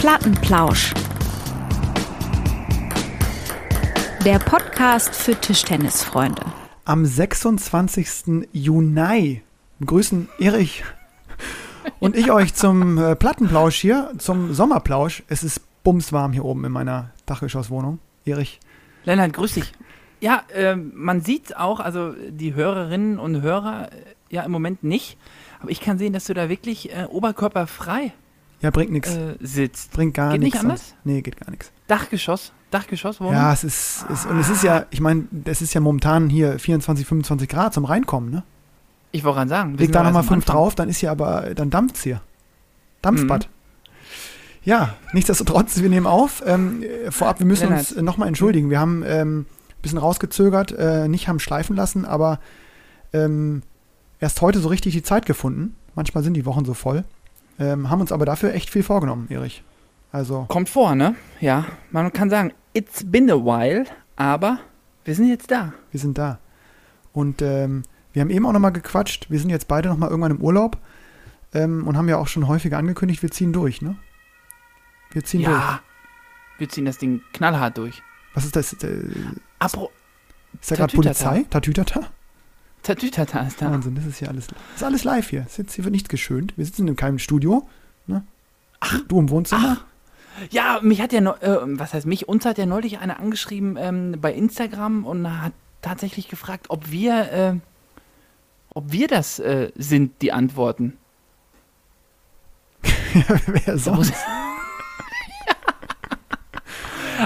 [0.00, 0.94] Plattenplausch.
[4.24, 6.40] Der Podcast für Tischtennisfreunde.
[6.84, 8.46] Am 26.
[8.52, 9.42] Juni
[9.80, 10.84] begrüßen Erich
[11.98, 15.24] und ich euch zum äh, Plattenplausch hier, zum Sommerplausch.
[15.26, 17.98] Es ist bumswarm hier oben in meiner Dachgeschosswohnung.
[18.24, 18.60] Erich.
[19.02, 19.72] Lennart, grüß dich.
[20.20, 23.96] Ja, äh, man sieht auch, also die Hörerinnen und Hörer äh,
[24.30, 25.18] ja im Moment nicht,
[25.60, 28.12] aber ich kann sehen, dass du da wirklich äh, oberkörperfrei
[28.60, 29.14] Ja, bringt nichts.
[29.14, 29.92] äh, sitzt.
[29.92, 30.60] bringt gar geht nicht nichts.
[30.60, 30.80] anders?
[30.88, 30.96] sonst.
[31.04, 31.70] Nee, geht gar nichts.
[31.86, 33.32] Dachgeschoss, Dachgeschosswohnung.
[33.34, 36.58] Ja, es ist, es, und es ist ja, ich meine, es ist ja momentan hier
[36.58, 38.42] 24, 25 Grad zum Reinkommen, ne?
[39.12, 39.76] Ich wollte gerade sagen.
[39.78, 40.54] Leg da nochmal fünf Anfang.
[40.56, 42.20] drauf, dann ist hier aber, dann dampft's hier.
[43.00, 43.46] Dampfbad.
[43.46, 43.52] Mhm.
[44.64, 46.42] Ja, nichtsdestotrotz, wir nehmen auf.
[46.44, 48.04] Ähm, äh, vorab, wir müssen uns Lennart.
[48.04, 48.68] nochmal entschuldigen.
[48.70, 49.46] Wir haben ähm, ein
[49.82, 52.38] bisschen rausgezögert, äh, nicht haben schleifen lassen, aber
[53.14, 53.62] ähm,
[54.20, 55.74] erst heute so richtig die Zeit gefunden.
[55.94, 57.04] Manchmal sind die Wochen so voll.
[57.58, 59.64] Ähm, haben uns aber dafür echt viel vorgenommen, Erich.
[60.12, 61.16] Also, Kommt vor, ne?
[61.40, 63.84] Ja, man kann sagen, it's been a while,
[64.16, 64.60] aber
[65.04, 65.72] wir sind jetzt da.
[65.90, 66.38] wir sind da.
[67.12, 69.30] Und ähm, wir haben eben auch nochmal gequatscht.
[69.30, 70.78] Wir sind jetzt beide nochmal irgendwann im Urlaub
[71.52, 73.96] ähm, und haben ja auch schon häufiger angekündigt, wir ziehen durch, ne?
[75.12, 75.56] Wir ziehen durch.
[75.56, 75.80] Ja,
[76.58, 78.02] wir ziehen das Ding knallhart durch.
[78.34, 78.72] Was ist das?
[78.84, 79.04] Äh,
[79.58, 79.90] Apro
[80.60, 81.28] Ist da gerade Tatütata.
[81.30, 81.46] Polizei?
[81.50, 82.00] Tatütata?
[82.88, 83.70] Tatütata ist da.
[83.70, 85.46] Wahnsinn, das ist hier alles, ist alles live hier.
[85.54, 86.56] Jetzt, hier wird nichts geschönt.
[86.56, 87.68] Wir sitzen in keinem Studio.
[88.06, 88.24] Ne?
[89.08, 89.76] du im Wohnzimmer.
[90.50, 94.16] Ja, mich hat ja, äh, was heißt mich, uns hat ja neulich einer angeschrieben ähm,
[94.20, 97.54] bei Instagram und hat tatsächlich gefragt, ob wir, äh,
[98.72, 100.96] ob wir das äh, sind, die Antworten.
[103.46, 104.14] Wer sonst?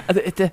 [0.08, 0.50] also, äh, der-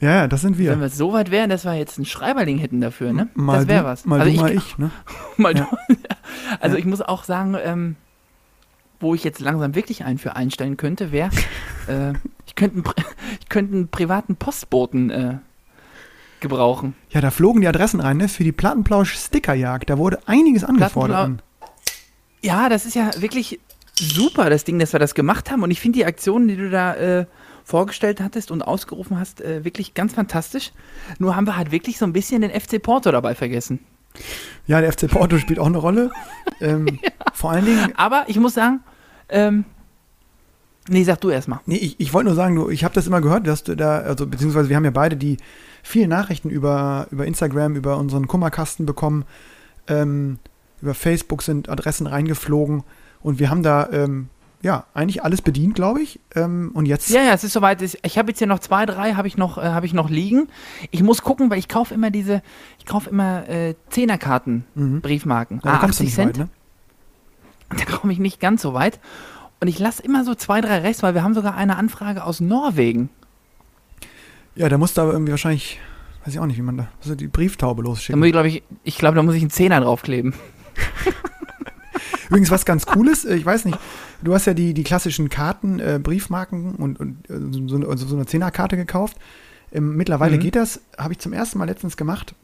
[0.00, 0.70] Ja, ja, das sind wir.
[0.70, 3.28] wenn wir so weit wären, dass wir jetzt einen Schreiberling hätten dafür, ne?
[3.34, 4.06] Mal das wäre was.
[4.06, 4.78] Mal also du, ich, mal ich.
[4.78, 4.90] Ne?
[5.36, 5.68] Mal Ja.
[5.88, 5.96] du.
[6.60, 6.80] Also Ja.
[6.80, 7.96] ich muss auch sagen, ähm,
[8.98, 11.30] wo ich jetzt langsam wirklich einen für einstellen könnte, wäre,
[11.86, 12.12] äh,
[12.46, 12.82] ich könnte
[13.40, 15.34] ich könnte einen privaten Postboten äh,
[16.40, 16.94] gebrauchen.
[17.10, 18.28] Ja, da flogen die Adressen rein, ne?
[18.28, 19.90] Für die Plattenplausch-Stickerjagd.
[19.90, 21.16] Da wurde einiges angefordert.
[21.18, 21.42] An.
[22.42, 23.60] Ja, das ist ja wirklich
[23.94, 25.62] super, das Ding, dass wir das gemacht haben.
[25.62, 27.26] Und ich finde die Aktion, die du da äh,
[27.70, 30.72] vorgestellt hattest und ausgerufen hast, äh, wirklich ganz fantastisch.
[31.18, 33.78] Nur haben wir halt wirklich so ein bisschen den FC Porto dabei vergessen.
[34.66, 36.10] Ja, der FC Porto spielt auch eine Rolle.
[36.60, 36.98] Ähm,
[37.32, 38.80] Vor allen Dingen, Aber ich muss sagen,
[39.28, 39.64] ähm,
[40.88, 41.60] nee, sag du erstmal.
[41.66, 44.26] nee, ich, ich wollte nur sagen, ich habe das immer gehört, dass du da, also
[44.26, 45.36] beziehungsweise wir haben ja beide die
[45.84, 49.24] vielen Nachrichten über, über Instagram, über unseren Kummerkasten bekommen.
[49.86, 50.38] Ähm,
[50.82, 52.82] über Facebook sind Adressen reingeflogen
[53.22, 54.28] und wir haben da ähm,
[54.62, 56.20] ja eigentlich alles bedient, glaube ich.
[56.34, 57.80] Ähm, und jetzt Ja, ja, es ist soweit.
[57.82, 60.48] Ich, habe jetzt hier noch zwei, drei, habe ich noch, äh, habe ich noch liegen.
[60.90, 62.42] Ich muss gucken, weil ich kaufe immer diese,
[62.78, 65.00] ich kaufe immer äh, Zehnerkarten, Mhm.
[65.00, 65.60] Briefmarken.
[65.64, 66.38] Ja, da ah, kommst du 80 nicht Cent.
[66.38, 66.48] weit, ne?
[67.78, 68.98] Da komme ich nicht ganz so weit.
[69.60, 72.40] Und ich lasse immer so zwei, drei rechts, weil wir haben sogar eine Anfrage aus
[72.40, 73.10] Norwegen.
[74.56, 75.78] Ja, da musst du aber irgendwie wahrscheinlich,
[76.24, 78.18] weiß ich auch nicht, wie man da, also die Brieftaube Da losschicken.
[78.18, 80.34] muss ich, glaube ich, ich glaube, da muss ich einen Zehner draufkleben.
[82.28, 83.78] Übrigens, was ganz cool ist, äh, ich weiß nicht,
[84.22, 88.06] du hast ja die, die klassischen Karten, äh, Briefmarken und, und äh, so, eine- also
[88.06, 89.16] so eine Zehnerkarte gekauft.
[89.72, 90.40] Ähm, mittlerweile Mhm.
[90.40, 92.34] geht das, habe ich zum ersten Mal letztens gemacht.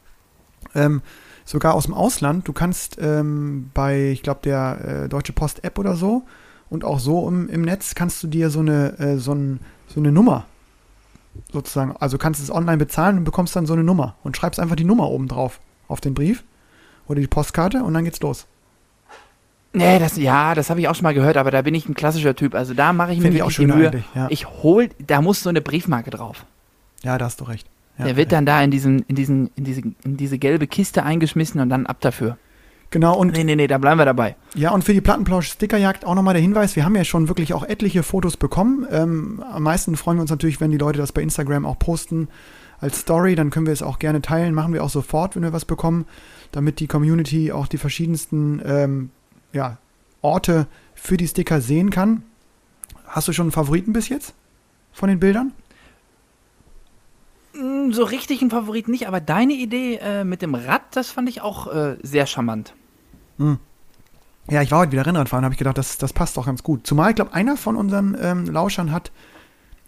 [0.75, 1.03] Ähm,
[1.45, 2.47] sogar aus dem Ausland.
[2.49, 6.25] Du kannst ähm, bei, ich glaube, der äh, Deutsche Post App oder so
[6.71, 10.01] und auch so im, im Netz kannst du dir so eine, äh, so, ein, so
[10.01, 10.47] eine Nummer
[11.53, 14.77] sozusagen, also kannst es online bezahlen und bekommst dann so eine Nummer und schreibst einfach
[14.77, 16.43] die Nummer oben drauf auf den Brief
[17.09, 18.47] oder die Postkarte und dann geht's los.
[19.77, 21.95] Nee, das, ja, das habe ich auch schon mal gehört, aber da bin ich ein
[21.95, 22.55] klassischer Typ.
[22.55, 24.05] Also da mache ich mir Finde ich auch wirklich die Mühe.
[24.15, 24.27] Ja.
[24.31, 26.47] Ich hol, da muss so eine Briefmarke drauf.
[27.03, 27.67] Ja, da hast du recht.
[27.99, 28.39] Ja, Der wird ja.
[28.39, 31.87] dann da in diesen, in diesen, in diese, in diese gelbe Kiste eingeschmissen und dann
[31.87, 32.37] ab dafür.
[32.91, 34.37] Genau, und Nee, nee, nee, da bleiben wir dabei.
[34.55, 37.65] ja, und für die Plattenplausch-Stickerjagd auch nochmal der Hinweis, wir haben ja schon wirklich auch
[37.65, 38.87] etliche Fotos bekommen.
[38.91, 42.29] Ähm, am meisten freuen wir uns natürlich, wenn die Leute das bei Instagram auch posten
[42.79, 45.53] als Story, dann können wir es auch gerne teilen, machen wir auch sofort, wenn wir
[45.53, 46.05] was bekommen,
[46.53, 49.11] damit die Community auch die verschiedensten ähm,
[49.57, 49.79] ja,
[50.23, 52.23] Orte für die Sticker sehen kann.
[53.09, 54.35] Hast du schon einen Favoriten bis jetzt
[54.93, 55.53] von den Bildern?
[57.55, 61.29] Mm, So richtig ein Favorit nicht, aber deine Idee äh, mit dem Rad, das fand
[61.29, 62.75] ich auch äh, sehr charmant.
[64.49, 66.87] Ja, ich war heute wieder Rennradfahren, habe ich gedacht, das, das passt doch ganz gut.
[66.87, 69.11] Zumal ich glaube, einer von unseren ähm, Lauschern hat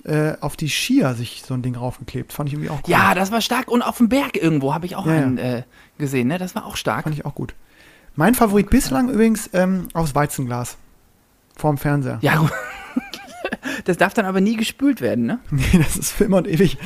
[0.04, 2.32] äh, auf die Skier sich so ein Ding raufgeklebt.
[2.32, 2.90] Fand ich irgendwie auch cool.
[2.90, 3.68] Ja, das war stark.
[3.68, 5.22] Und auf dem Berg irgendwo habe ich auch Ja, ja.
[5.22, 5.62] einen äh,
[5.98, 6.38] gesehen, ne?
[6.38, 7.04] Das war auch stark.
[7.04, 7.54] Fand ich auch gut.
[8.18, 10.76] Mein Favorit bislang übrigens ähm, aufs Weizenglas.
[11.56, 12.18] Vorm Fernseher.
[12.20, 12.50] Ja, gut.
[13.84, 15.38] Das darf dann aber nie gespült werden, ne?
[15.50, 16.78] Nee, das ist für immer und ewig.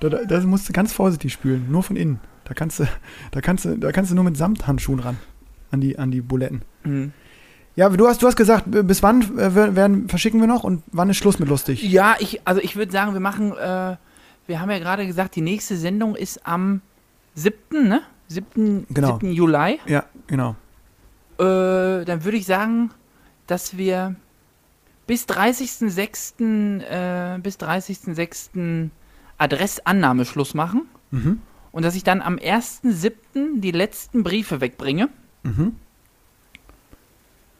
[0.00, 1.70] Da, da, das musst du ganz vorsichtig spülen.
[1.70, 2.20] Nur von innen.
[2.44, 2.86] Da kannst du,
[3.30, 5.16] da kannst du, da kannst du nur mit Samthandschuhen ran.
[5.70, 6.62] An die, an die Buletten.
[6.84, 7.12] Mhm.
[7.76, 11.08] Ja, du hast, du hast gesagt, bis wann äh, werden, verschicken wir noch und wann
[11.08, 11.82] ist Schluss mit lustig?
[11.82, 13.96] Ja, ich, also ich würde sagen, wir machen, äh,
[14.46, 16.82] wir haben ja gerade gesagt, die nächste Sendung ist am
[17.36, 18.02] 7., ne?
[18.28, 18.86] 7.
[18.90, 19.18] Genau.
[19.18, 19.32] 7.
[19.32, 19.80] Juli.
[19.86, 20.56] Ja, genau.
[21.38, 22.90] Äh, dann würde ich sagen,
[23.46, 24.14] dass wir
[25.06, 26.80] bis 30.06.
[26.82, 28.90] Äh, bis 30.06.
[29.36, 31.40] Adressannahmeschluss machen Mhm.
[31.72, 33.60] und dass ich dann am 1.07.
[33.60, 35.08] die letzten Briefe wegbringe.
[35.42, 35.72] Mhm.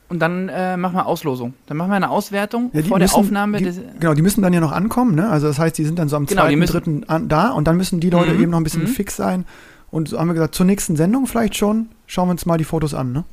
[0.08, 1.54] Und dann äh, machen wir Auslosung.
[1.66, 3.80] Dann machen wir eine Auswertung Ja, vor der müssen- Aufnahme die, des.
[3.98, 5.28] Genau, die müssen dann ja noch ankommen, ne?
[5.28, 7.66] Also das heißt, die sind dann so am Genau, zweiten, müssen- dritten an, da und
[7.66, 8.86] dann müssen die Leute Mhm, eben noch ein bisschen mhm.
[8.88, 9.44] fix sein.
[9.90, 12.64] Und so haben wir gesagt, zur nächsten Sendung vielleicht schon, schauen wir uns mal die
[12.64, 13.24] Fotos an, ne?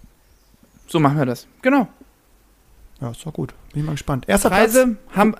[0.91, 1.47] So machen wir das.
[1.61, 1.87] Genau.
[2.99, 3.53] Ja, ist doch gut.
[3.71, 4.27] Bin ich mal gespannt.
[4.27, 4.73] Erster Platz.
[4.73, 5.35] Preise haben,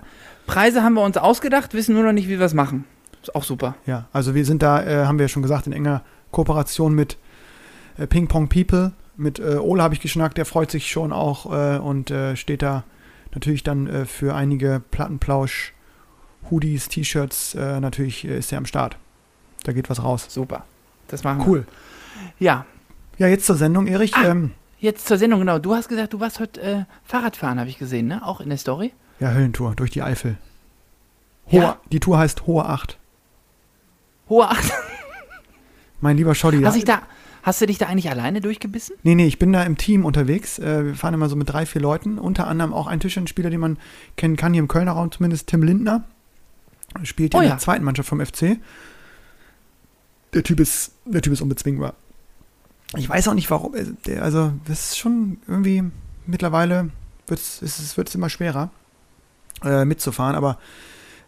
[0.48, 2.86] Preise haben wir uns ausgedacht, wissen nur noch nicht, wie wir es machen.
[3.22, 3.76] Ist auch super.
[3.86, 7.18] Ja, also wir sind da, äh, haben wir ja schon gesagt, in enger Kooperation mit
[7.98, 8.94] äh, Ping Pong People.
[9.18, 12.62] Mit äh, Ole habe ich geschnackt, der freut sich schon auch äh, und äh, steht
[12.62, 12.84] da
[13.36, 15.74] natürlich dann äh, für einige Plattenplausch,
[16.50, 18.98] Hoodies, T-Shirts, natürlich ist er am Start.
[19.64, 20.26] Da geht was raus.
[20.28, 20.66] Super.
[21.08, 21.48] Das machen wir.
[21.48, 21.66] Cool.
[22.40, 22.66] Ja,
[23.20, 24.16] Ja, jetzt zur Sendung, Erich.
[24.16, 24.30] Ah.
[24.32, 24.52] Ähm,
[24.82, 25.58] jetzt zur Sendung, genau.
[25.60, 28.26] Du hast gesagt, du warst heute äh, Fahrradfahren, habe ich gesehen, ne?
[28.26, 28.92] Auch in der Story.
[29.20, 30.38] ja, Höllentour durch die Eifel.
[31.52, 31.78] Hohe, Ja.
[31.92, 32.98] Die Tour heißt Hohe Acht.
[34.28, 34.72] Hohe Acht.
[36.02, 36.62] Mein lieber Scholli.
[36.64, 37.02] Hast, da,
[37.44, 38.96] hast du dich da eigentlich alleine durchgebissen?
[39.04, 40.58] Nee, nee, ich bin da im Team unterwegs.
[40.60, 42.18] Äh, wir fahren immer so mit drei, vier Leuten.
[42.18, 43.78] Unter anderem auch ein Tischtennisspieler, den man
[44.18, 46.04] kennen kann, hier im Kölner Raum zumindest, Tim Lindner.
[47.04, 47.50] Spielt Oh in ja.
[47.52, 48.58] der zweiten Mannschaft vom FC.
[50.34, 51.94] Der Typ ist, der Typ ist unbezwingbar.
[52.98, 53.74] Ich weiß auch nicht, warum.
[53.76, 55.84] äh, also, das ist schon irgendwie
[56.26, 56.90] mittlerweile
[57.28, 58.70] wird's, es wird's immer schwerer
[59.64, 60.58] äh, mitzufahren, aber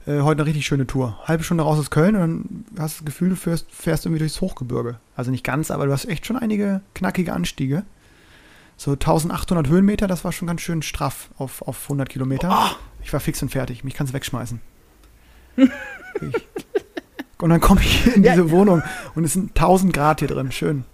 [0.05, 1.17] äh, heute eine richtig schöne Tour.
[1.25, 4.19] Halbe Stunde raus aus Köln und dann hast du das Gefühl, du fährst, fährst irgendwie
[4.19, 4.99] durchs Hochgebirge.
[5.15, 7.83] Also nicht ganz, aber du hast echt schon einige knackige Anstiege.
[8.75, 12.49] So 1800 Höhenmeter, das war schon ganz schön straff auf, auf 100 Kilometer.
[12.51, 12.75] Oh.
[13.03, 14.59] Ich war fix und fertig, mich kannst wegschmeißen.
[15.57, 16.47] ich.
[17.39, 18.31] Und dann komme ich in Ja.
[18.33, 18.81] diese Wohnung
[19.15, 20.51] und es sind 1000 Grad hier drin.
[20.51, 20.85] Schön.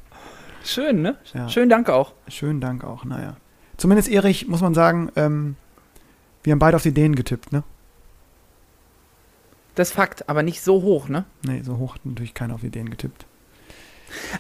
[0.64, 1.16] Schön, ne?
[1.34, 1.48] Ja.
[1.50, 2.14] Schönen Dank auch.
[2.28, 3.36] Schönen Dank auch, naja.
[3.78, 5.56] Zumindest Erich, muss man sagen, ähm,
[6.44, 7.64] wir haben beide auf die Dänen getippt, ne?
[9.76, 11.24] Das ist Fakt, aber nicht so hoch, ne?
[11.46, 13.26] Nee, so hoch hat natürlich keiner auf die Dänen getippt.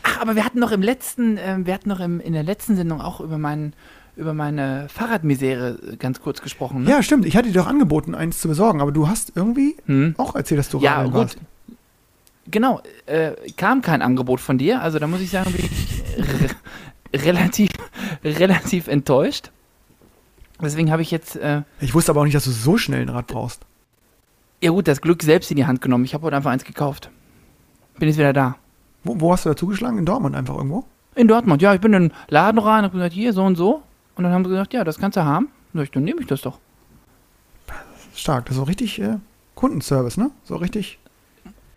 [0.04, 2.76] Ach, aber wir hatten noch im letzten, ähm, wir hatten noch im, in der letzten
[2.76, 3.74] Sendung auch über meinen
[4.16, 6.84] über meine Fahrradmisere äh, ganz kurz gesprochen.
[6.84, 6.90] Ne?
[6.90, 7.26] Ja, stimmt.
[7.26, 10.16] Ich hatte dir doch angeboten, eins zu besorgen, aber du hast irgendwie Hm.
[10.18, 11.22] auch erzählt, dass du Ja, radeln gut.
[11.22, 11.38] warst.
[12.52, 16.04] Genau, äh, kam kein Angebot von dir, also da muss ich sagen, bin ich
[17.14, 17.70] re relativ,
[18.24, 19.52] relativ enttäuscht.
[20.62, 23.10] Deswegen habe ich jetzt, äh, Ich wusste aber auch nicht, dass du so schnell ein
[23.10, 23.62] Rad brauchst.
[24.62, 26.04] ja gut, das Glück selbst in die Hand genommen.
[26.06, 27.10] Ich habe heute einfach eins gekauft.
[27.98, 28.56] Bin jetzt wieder da.
[29.04, 29.98] Wo, wo hast du da zugeschlagen?
[29.98, 30.86] In Dortmund einfach irgendwo?
[31.16, 33.56] In Dortmund, ja, ich bin in den Laden rein und habe gesagt, hier, so und
[33.56, 33.84] so.
[34.16, 35.50] Und dann haben sie gesagt, ja, das kannst du haben.
[35.74, 36.60] Sag ich, dann nehme ich das doch.
[38.16, 38.46] Stark.
[38.46, 39.18] Das ist so richtig äh,
[39.56, 40.32] Kundenservice, ne?
[40.44, 41.00] So richtig.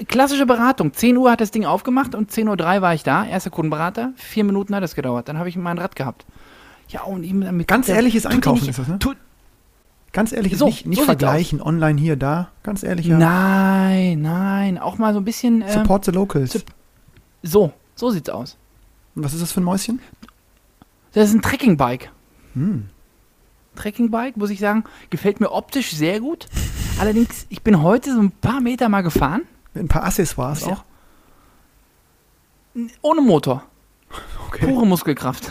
[0.05, 0.93] Klassische Beratung.
[0.93, 3.25] 10 Uhr hat das Ding aufgemacht und 10.03 Uhr war ich da.
[3.25, 4.13] Erster Kundenberater.
[4.17, 5.29] Vier Minuten hat es gedauert.
[5.29, 6.25] Dann habe ich mein Rad gehabt.
[6.89, 7.69] Ja, und ihm damit.
[7.69, 8.99] Ganz ehrliches Einkaufen nicht- ist das, ne?
[8.99, 9.17] Tut,
[10.13, 12.51] Ganz ehrlich, So, nicht, nicht so vergleichen, online hier, da.
[12.63, 13.17] Ganz ehrlich, ja.
[13.17, 14.77] Nein, nein.
[14.79, 15.63] Auch mal so ein bisschen.
[15.63, 16.63] Äh, Support the locals.
[17.43, 18.59] So, so sieht's aus.
[19.15, 20.01] Und was ist das für ein Mäuschen?
[21.15, 22.11] Das ist ein Trekkingbike.
[22.55, 22.89] Hm.
[23.75, 26.47] Trekkingbike, muss ich sagen, gefällt mir optisch sehr gut.
[27.01, 29.43] Allerdings, ich bin heute so ein paar Meter mal gefahren,
[29.75, 30.85] Mit ein paar Accessoires Ist ja- auch.
[33.03, 33.65] ohne Motor.
[34.49, 34.67] Okay.
[34.67, 35.51] Pure Muskelkraft.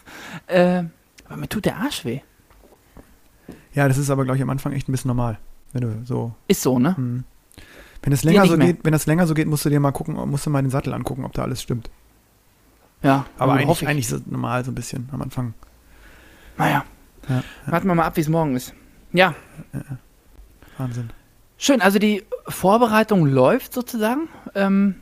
[0.46, 0.82] äh,
[1.26, 2.20] aber mir tut der Arsch weh.
[3.72, 5.38] Ja, das ist aber, glaube ich, am Anfang echt ein bisschen normal.
[5.72, 6.34] Wenn du so.
[6.48, 6.94] Ist so, ne?
[6.94, 7.24] Hm.
[8.02, 8.66] Wenn es länger so mehr.
[8.74, 10.70] geht, wenn das länger so geht, musst du dir mal gucken, musst du mal den
[10.70, 11.88] Sattel angucken, ob da alles stimmt.
[13.02, 13.88] Ja, Aber hoffe eigentlich, ich.
[13.88, 15.54] eigentlich ist es normal so ein bisschen am Anfang.
[16.58, 16.84] Naja,
[17.30, 18.74] Ja, warten wir mal ab, wie es morgen ist.
[19.14, 19.34] Ja,
[20.76, 21.08] Wahnsinn.
[21.56, 21.80] schön.
[21.80, 24.28] Also die Vorbereitung läuft sozusagen.
[24.54, 24.96] Ähm,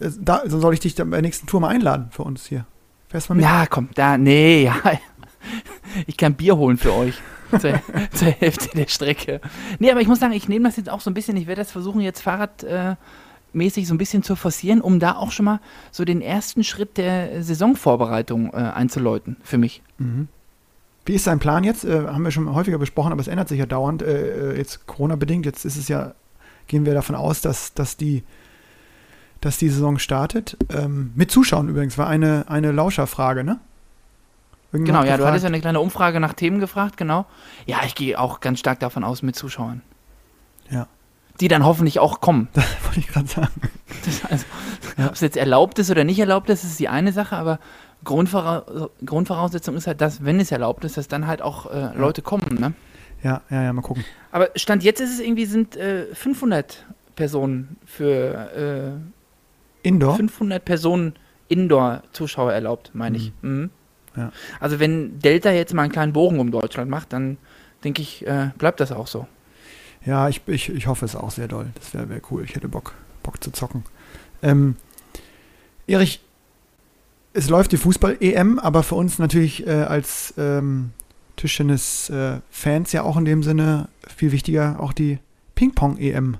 [0.00, 2.46] Äh, Da also soll ich dich dann bei der nächsten Tour mal einladen für uns
[2.46, 2.66] hier.
[3.08, 3.44] Fährst mal mit?
[3.44, 4.76] ja, komm, da, nee, ja.
[6.06, 7.14] Ich kann Bier holen für euch.
[7.58, 7.80] zur,
[8.12, 9.40] zur Hälfte der Strecke.
[9.78, 11.62] Nee, aber ich muss sagen, ich nehme das jetzt auch so ein bisschen, ich werde
[11.62, 15.60] das versuchen, jetzt fahrradmäßig so ein bisschen zu forcieren, um da auch schon mal
[15.90, 19.82] so den ersten Schritt der Saisonvorbereitung äh, einzuläuten für mich.
[19.98, 20.28] Mhm.
[21.08, 21.84] Wie ist dein Plan jetzt?
[21.84, 24.02] Äh, haben wir schon häufiger besprochen, aber es ändert sich ja dauernd.
[24.02, 26.12] Äh, äh, jetzt Corona-bedingt, jetzt ist es ja,
[26.66, 28.24] gehen wir davon aus, dass, dass, die,
[29.40, 30.58] dass die Saison startet.
[30.70, 33.58] Ähm, mit Zuschauern übrigens war eine, eine Lauscherfrage, ne?
[34.70, 37.24] Irgendjemand Genau, ja, du gefragt- hattest ja eine kleine Umfrage nach Themen gefragt, genau.
[37.64, 39.80] Ja, ich gehe auch ganz stark davon aus mit Zuschauern.
[40.68, 40.88] Ja.
[41.40, 42.48] Die dann hoffentlich auch kommen.
[42.84, 43.62] Wollte ich gerade sagen.
[44.04, 44.44] Das, also,
[45.06, 47.58] Ob es jetzt erlaubt ist oder nicht erlaubt ist, ist die eine Sache, aber
[48.04, 52.22] Grundvora Grundvoraussetzung ist halt, dass, wenn es erlaubt ist, dass dann halt auch äh, Leute
[52.22, 52.72] kommen, ne?
[53.22, 54.04] Ja, ja, ja, mal gucken.
[54.30, 56.86] Aber Stand jetzt ist es irgendwie, sind äh, 500
[57.16, 59.00] Personen für
[59.82, 60.16] äh, Indoor?
[60.16, 61.14] 500 Personen
[61.48, 63.32] Indoor-Zuschauer erlaubt, meine ich.
[63.42, 63.70] Mhm.
[64.16, 64.32] Ja.
[64.60, 67.38] Also wenn Delta jetzt mal einen kleinen Bogen um Deutschland macht, dann
[67.84, 69.26] denke ich, äh, bleibt das auch so.
[70.04, 71.66] Ja, ich, ich, ich hoffe es auch sehr doll.
[71.74, 72.44] Das wäre wär cool.
[72.44, 73.84] Ich hätte Bock, Bock zu zocken.
[74.42, 74.76] Ähm,
[75.88, 76.20] Erich,
[77.32, 80.90] es läuft die Fußball-EM, aber für uns natürlich äh, als ähm,
[81.36, 85.18] Tischtennis-Fans ja auch in dem Sinne viel wichtiger auch die
[85.54, 86.36] Ping-Pong-EM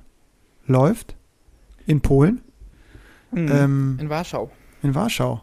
[0.67, 1.15] läuft
[1.87, 2.43] in Polen,
[3.31, 3.49] Mhm.
[3.53, 4.51] ähm, In Warschau.
[4.83, 5.43] in Warschau.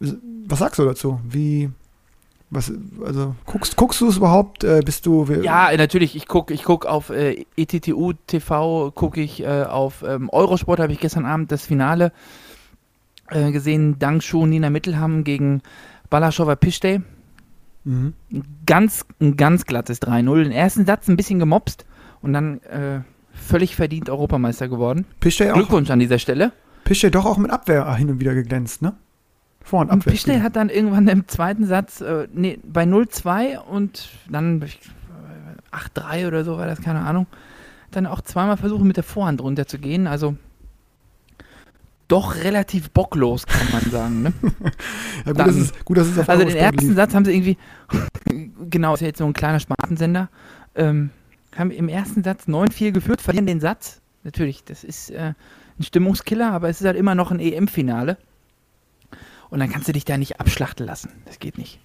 [0.00, 1.20] Was sagst du dazu?
[1.28, 1.70] Wie,
[2.52, 2.70] was,
[3.02, 4.62] also guckst, guckst du es überhaupt?
[4.62, 5.24] Äh, bist du?
[5.42, 6.14] Ja, natürlich.
[6.14, 10.92] Ich gucke ich guck auf äh, ETTU TV, gucke ich äh, auf ähm, Eurosport, habe
[10.92, 12.12] ich gestern Abend das Finale
[13.30, 13.98] äh, gesehen.
[13.98, 15.62] Dangshu Nina Mittelham gegen
[16.10, 17.02] Balaschowa Pischte.
[17.84, 18.12] Mhm.
[18.66, 20.42] Ganz, ein ganz glattes 3-0.
[20.44, 21.86] Den ersten Satz ein bisschen gemopst
[22.20, 23.00] und dann äh,
[23.32, 25.06] völlig verdient Europameister geworden.
[25.20, 26.52] Pischte auch, Glückwunsch an dieser Stelle.
[26.84, 28.94] Pischte doch auch mit Abwehr hin und wieder geglänzt, ne?
[29.64, 30.04] Vor- und Und.
[30.04, 34.80] Pischte hat dann irgendwann im zweiten Satz, äh, nee, bei 0-2 und dann ich,
[35.72, 37.26] äh, 8-3 oder so war das, keine Ahnung,
[37.90, 40.06] dann auch zweimal versuchen, mit der Vorhand runterzugehen.
[40.06, 40.36] Also
[42.08, 44.22] doch relativ bocklos, kann man sagen.
[44.22, 44.32] Ne?
[44.42, 46.96] ja, gut, dann- dass es, gut, dass es auf Also den ersten lief.
[46.96, 47.56] Satz haben sie irgendwie,
[48.70, 50.28] genau, ist ja jetzt so ein kleiner Spartensender,
[50.74, 51.10] ähm,
[51.56, 54.00] haben im ersten Satz 9-4 geführt, verlieren den Satz.
[54.24, 55.32] Natürlich, das ist äh,
[55.78, 58.18] ein Stimmungskiller, aber es ist halt immer noch ein EM-Finale.
[59.52, 61.10] Und dann kannst du dich da nicht abschlachten lassen.
[61.26, 61.78] Das geht nicht.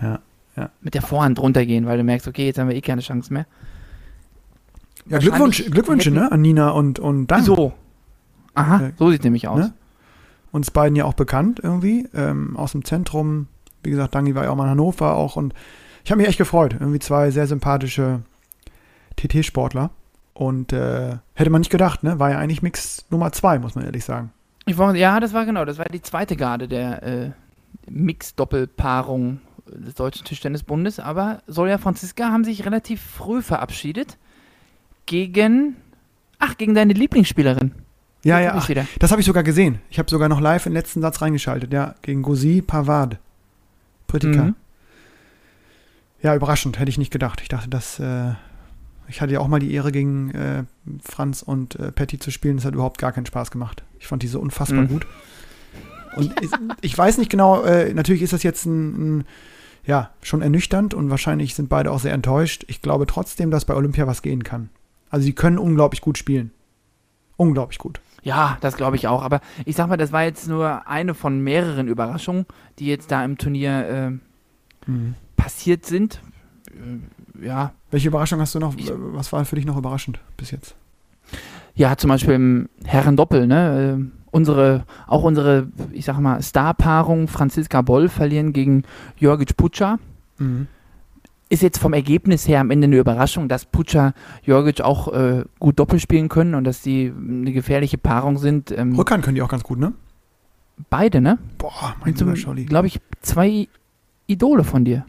[0.00, 0.20] Ja,
[0.80, 3.46] Mit der Vorhand runtergehen, weil du merkst, okay, jetzt haben wir eh keine Chance mehr.
[5.06, 6.30] ja Glückwunsch, Glückwünsche, ne?
[6.30, 7.42] An Nina und, und Dan.
[7.42, 7.72] So.
[8.54, 9.58] Aha, Äh, so sieht nämlich aus.
[9.58, 9.72] ne?
[10.52, 13.48] Uns beiden ja auch bekannt irgendwie, ähm, aus dem Zentrum.
[13.82, 15.54] Wie gesagt, Dangi war ja auch mal in Hannover auch und
[16.04, 16.76] ich habe mich echt gefreut.
[16.78, 18.22] Irgendwie zwei sehr sympathische
[19.16, 19.90] TT-Sportler.
[20.32, 22.20] Und äh, hätte man nicht gedacht, ne?
[22.20, 24.30] War ja eigentlich Mix Nummer zwei, muss man ehrlich sagen.
[24.68, 27.30] Ich war, ja, das war genau, das war die zweite Garde der äh,
[27.88, 31.00] Mix-Doppelpaarung des Deutschen Tischtennisbundes.
[31.00, 34.18] Aber Solja Franziska haben sich relativ früh verabschiedet
[35.06, 35.76] gegen,
[36.38, 37.72] ach, gegen deine Lieblingsspielerin.
[38.24, 39.78] Ja, ja, ach, das habe ich sogar gesehen.
[39.90, 43.18] Ich habe sogar noch live den letzten Satz reingeschaltet, ja, gegen Gosi Pavard.
[44.06, 44.42] Pritika.
[44.42, 44.56] Mhm.
[46.20, 47.40] Ja, überraschend, hätte ich nicht gedacht.
[47.40, 48.32] Ich dachte, dass äh,
[49.06, 50.64] ich hatte ja auch mal die Ehre, gegen äh,
[51.02, 52.56] Franz und äh, Patty zu spielen.
[52.56, 53.82] Das hat überhaupt gar keinen Spaß gemacht.
[54.00, 54.88] Ich fand die so unfassbar Mhm.
[54.88, 55.06] gut.
[56.16, 56.50] Und ich,
[56.80, 59.24] ich weiß nicht genau, äh, natürlich ist das jetzt ein, ein,
[59.84, 62.64] ja, schon ernüchternd und wahrscheinlich sind beide auch sehr enttäuscht.
[62.68, 64.68] Ich glaube trotzdem, dass bei Olympia was gehen kann.
[65.10, 66.50] Also sie können unglaublich gut spielen.
[67.36, 68.00] Unglaublich gut.
[68.22, 69.22] Ja, das glaube ich auch.
[69.22, 72.46] Aber ich sag mal, das war jetzt nur eine von mehreren Überraschungen,
[72.78, 74.20] die jetzt da im Turnier
[74.86, 74.92] äh,
[75.36, 76.20] passiert sind.
[76.68, 78.74] Äh, ja, Welche Überraschung hast du noch?
[78.76, 80.74] Ich- Was war für dich noch überraschend bis jetzt?
[81.78, 83.98] Ja, zum Beispiel im Herrendoppel, ne?
[83.98, 88.82] Äh, unsere, auch unsere, ich sag mal, Starpaarung Franziska Boll verlieren gegen
[89.16, 89.98] Jörgic Pucca.
[91.48, 95.78] Ist jetzt vom Ergebnis her am Ende eine Überraschung, dass Pucca Jörgic auch äh, gut
[95.78, 98.70] Doppel spielen können und dass die eine gefährliche Paarung sind.
[98.70, 99.94] Ähm, Rückhand können die auch ganz gut, ne?
[100.90, 101.38] beide, ne?
[101.58, 102.64] Boah, mein lieber Scholli.
[102.64, 103.68] glaube ich, zwei
[104.26, 105.06] Idole von dir.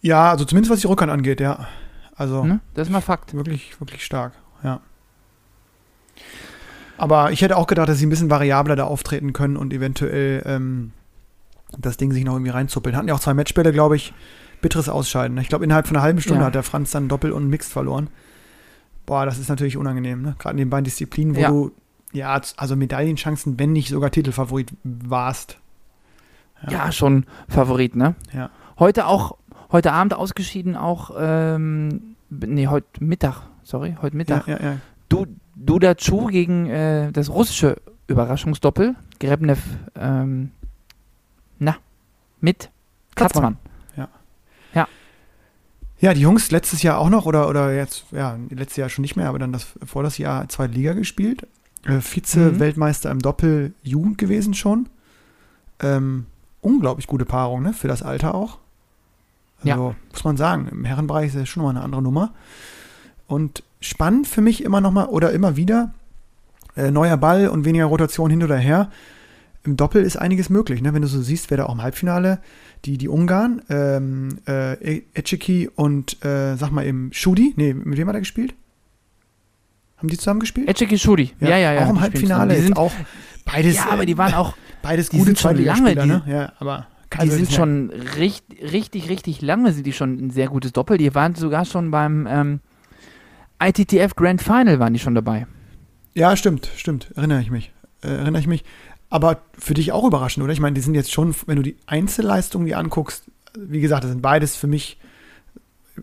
[0.00, 1.66] Ja, also zumindest was die Rückhand angeht, ja.
[2.14, 2.60] Also Ne?
[2.74, 3.34] Das ist mal Fakt.
[3.34, 4.34] wirklich, wirklich stark.
[6.98, 10.42] Aber ich hätte auch gedacht, dass sie ein bisschen variabler da auftreten können und eventuell
[10.46, 10.92] ähm,
[11.78, 12.96] das Ding sich noch irgendwie reinzuppeln.
[12.96, 14.12] Hatten ja auch zwei Matchbälle, glaube ich.
[14.60, 15.36] Bitteres Ausscheiden.
[15.38, 16.46] Ich glaube, innerhalb von einer halben Stunde Ja.
[16.46, 18.08] hat der Franz dann Doppel und Mixed verloren.
[19.06, 20.36] Boah, das ist natürlich unangenehm, ne?
[20.38, 21.48] Gerade in den beiden Disziplinen, wo Ja.
[21.48, 21.72] du,
[22.12, 25.58] ja, also Medaillenchancen, wenn nicht sogar Titelfavorit warst.
[26.70, 28.14] Ja, schon Favorit, ne?
[28.32, 28.50] Ja.
[28.78, 29.36] Heute auch,
[29.72, 34.46] heute Abend ausgeschieden auch, ähm, nee, heute Mittag, sorry, heute Mittag.
[34.46, 34.76] Ja, ja, ja.
[35.12, 37.76] Du, Duda Chu gegen äh, das russische
[38.06, 38.96] Überraschungsdoppel.
[39.20, 39.60] Grebnev,
[39.94, 40.52] ähm,
[41.58, 41.76] na,
[42.40, 42.70] mit
[43.14, 43.42] Katzmann.
[43.54, 43.72] Katzmann.
[46.02, 49.14] Ja, die Jungs letztes Jahr auch noch oder, oder jetzt, ja, letztes Jahr schon nicht
[49.14, 51.46] mehr, aber dann das vor das Jahr zweite Liga gespielt.
[51.84, 54.88] Äh, Vize-Weltmeister im Doppel Jugend gewesen schon.
[55.78, 56.26] Ähm,
[56.60, 57.72] unglaublich gute Paarung, ne?
[57.72, 58.58] Für das Alter auch.
[59.64, 62.32] Also, muss man sagen, im Herrenbereich ist das schon mal eine andere Nummer.
[63.32, 65.94] Und spannend für mich immer noch mal oder immer wieder,
[66.76, 68.90] äh, neuer Ball und weniger Rotation hin oder her.
[69.64, 70.92] Im Doppel ist einiges möglich, ne?
[70.92, 72.40] Wenn du so siehst, wer da auch im Halbfinale,
[72.84, 78.06] die, die Ungarn, ähm, äh, Eceki und, äh, sag mal eben, Schudi, nee, mit wem
[78.08, 78.54] hat er gespielt?
[79.96, 80.68] Haben die zusammen gespielt?
[80.68, 81.32] Eceki Shuri.
[81.40, 81.86] Ja, ja, ja.
[81.86, 82.54] Auch im die Halbfinale.
[82.54, 82.92] Die sind, auch
[83.46, 83.76] beides.
[83.76, 86.22] ja, aber die äh, waren auch, Beides Die gute sind schon lange, Zweitligaspieler, ne?
[86.26, 86.86] Ja, aber
[87.22, 90.98] Die sind ja- schon richtig, richtig, richtig lange sind die schon ein sehr gutes Doppel.
[90.98, 92.60] Die waren sogar schon beim ähm,
[93.68, 95.46] ITTF Grand Final waren die schon dabei.
[96.14, 97.10] Ja, stimmt, stimmt.
[97.16, 97.72] Erinnere ich mich.
[98.02, 98.64] Äh, erinnere ich mich.
[99.10, 100.52] Aber für dich auch überraschend, oder?
[100.52, 103.24] Ich meine, die sind jetzt schon, wenn du die Einzelleistungen dir anguckst,
[103.58, 104.98] wie gesagt, das sind beides für mich,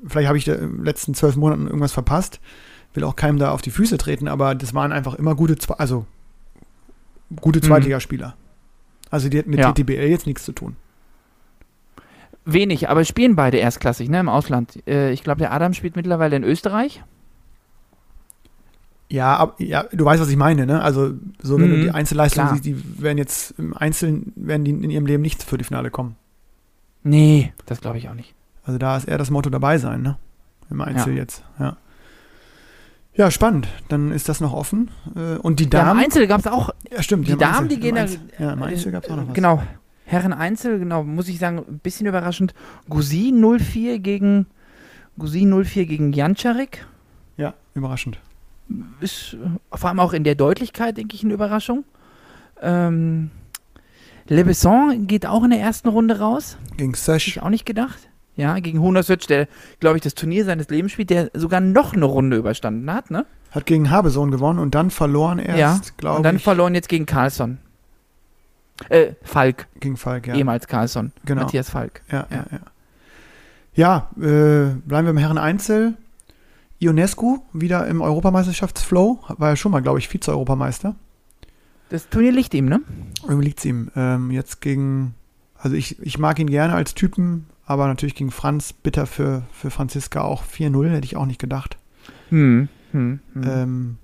[0.06, 2.40] vielleicht habe ich da in den letzten zwölf Monaten irgendwas verpasst,
[2.94, 6.06] will auch keinem da auf die Füße treten, aber das waren einfach immer gute, also
[7.42, 7.64] gute Mhm.
[7.64, 8.36] Zweitligaspieler.
[9.10, 9.72] Also die hatten mit Ja.
[9.72, 10.76] TTBL jetzt nichts zu tun.
[12.46, 14.88] Wenig, aber spielen beide erstklassig, ne, im Ausland.
[14.88, 17.04] Äh, ich glaube, der Adam spielt mittlerweile in Österreich.
[19.12, 20.82] Ja, aber, ja, du weißt, was ich meine, ne?
[20.84, 24.72] Also, so, wenn Mhm, du die Einzelleistungen siehst, die werden jetzt im Einzelnen, werden die
[24.72, 26.16] in ihrem Leben nicht für die Finale kommen.
[27.04, 28.36] Nee, das glaube ich auch nicht.
[28.64, 30.18] Also da ist eher das Motto dabei sein, ne?
[30.70, 31.78] Im Einzel jetzt, ja.
[33.16, 33.68] Ja, spannend.
[33.90, 34.92] Dann ist das noch offen.
[35.16, 36.00] Äh, Und die Ja, im Damen.
[36.00, 37.28] Einzel gab es auch, Ja, stimmt.
[37.28, 39.16] die im Damen, Einzel- die gehen im da- Einzel, Ja, im Einzel gab es auch
[39.16, 39.34] noch was.
[39.34, 39.64] genau,
[40.06, 42.54] Herren Einzel, genau, muss ich sagen, ein bisschen überraschend.
[42.90, 44.46] Gusi 04 gegen
[45.18, 46.86] Gusi 04 gegen Janczarek.
[47.38, 48.20] Ja, überraschend.
[49.02, 51.84] Ist äh, vor allem auch in der Deutlichkeit, denke ich, eine Überraschung.
[52.62, 53.32] Ähm,
[54.28, 56.58] Le Besson geht auch in der ersten Runde raus.
[56.78, 57.28] Gegen Hätte Sesh.
[57.28, 57.98] ich auch nicht gedacht.
[58.36, 59.48] Ja, gegen Hunasötsch, der,
[59.80, 63.26] glaube ich, das Turnier seines Lebens spielt, der sogar noch eine Runde überstanden hat, ne?
[63.52, 65.92] Hat gegen Habesohn gewonnen und dann verloren erst, ja.
[65.98, 66.44] glaube Und dann ich.
[66.44, 67.58] verloren jetzt gegen Carlsson.
[68.88, 70.36] Äh, Falk, gegen Falk, ja.
[70.36, 71.12] ehemals Carlsson.
[71.26, 71.42] Genau.
[71.42, 72.02] Matthias Falk.
[72.12, 72.46] Ja, ja, Ja.
[72.52, 72.60] ja.
[73.76, 75.96] Ja, äh, bleiben wir im Herren Einzel.
[76.80, 79.20] Ionescu wieder im Europameisterschaftsflow.
[79.38, 80.96] War ja schon mal, glaube ich, Vize-Europameister.
[81.90, 82.82] Das Turnier liegt ihm, ne?
[83.24, 83.92] Irgendwie liegt es ihm.
[83.96, 85.16] Ähm, jetzt gegen,
[85.58, 89.72] also ich, ich mag ihn gerne als Typen, aber natürlich gegen Franz bitter für, für
[89.72, 91.78] Franziska auch 4-0, hätte ich auch nicht gedacht.
[92.30, 92.70] Hm.
[92.92, 93.20] Hm.
[93.34, 93.44] hm.
[93.44, 93.98] Ähm,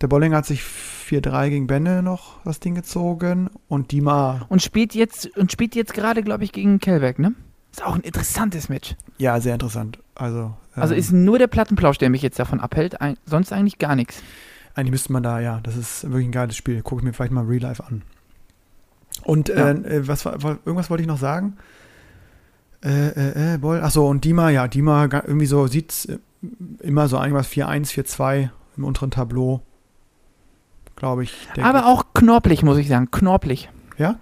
[0.00, 4.94] der Bollinger hat sich 4-3 gegen Benne noch das Ding gezogen und Dima, und spielt
[4.94, 7.34] jetzt, und spielt jetzt gerade, glaube ich, gegen Kellberg, ne?
[7.72, 8.96] Ist auch ein interessantes Match.
[9.18, 9.98] ja, sehr interessant.
[10.20, 13.78] Also, Also ähm, ist nur der Plattenplausch, der mich jetzt davon abhält, ein, sonst eigentlich
[13.78, 14.22] gar nichts.
[14.74, 16.82] Eigentlich müsste man da, ja, das ist wirklich ein geiles Spiel.
[16.82, 18.02] Gucke ich mir vielleicht mal Real Life an.
[19.24, 19.70] Und Ja.
[19.70, 21.56] äh, äh, was irgendwas wollte ich noch sagen.
[22.82, 23.80] Äh, äh, äh, Boll.
[23.80, 26.18] Achso, und Dima, ja, Dima irgendwie so sieht äh,
[26.86, 29.60] immer so irgendwas 4-1, 4-2 im unteren Tableau.
[30.96, 31.34] Glaube ich.
[31.60, 33.10] Aber auch knorpelig, muss ich sagen.
[33.10, 33.70] Knorpelig.
[33.98, 34.16] Ja?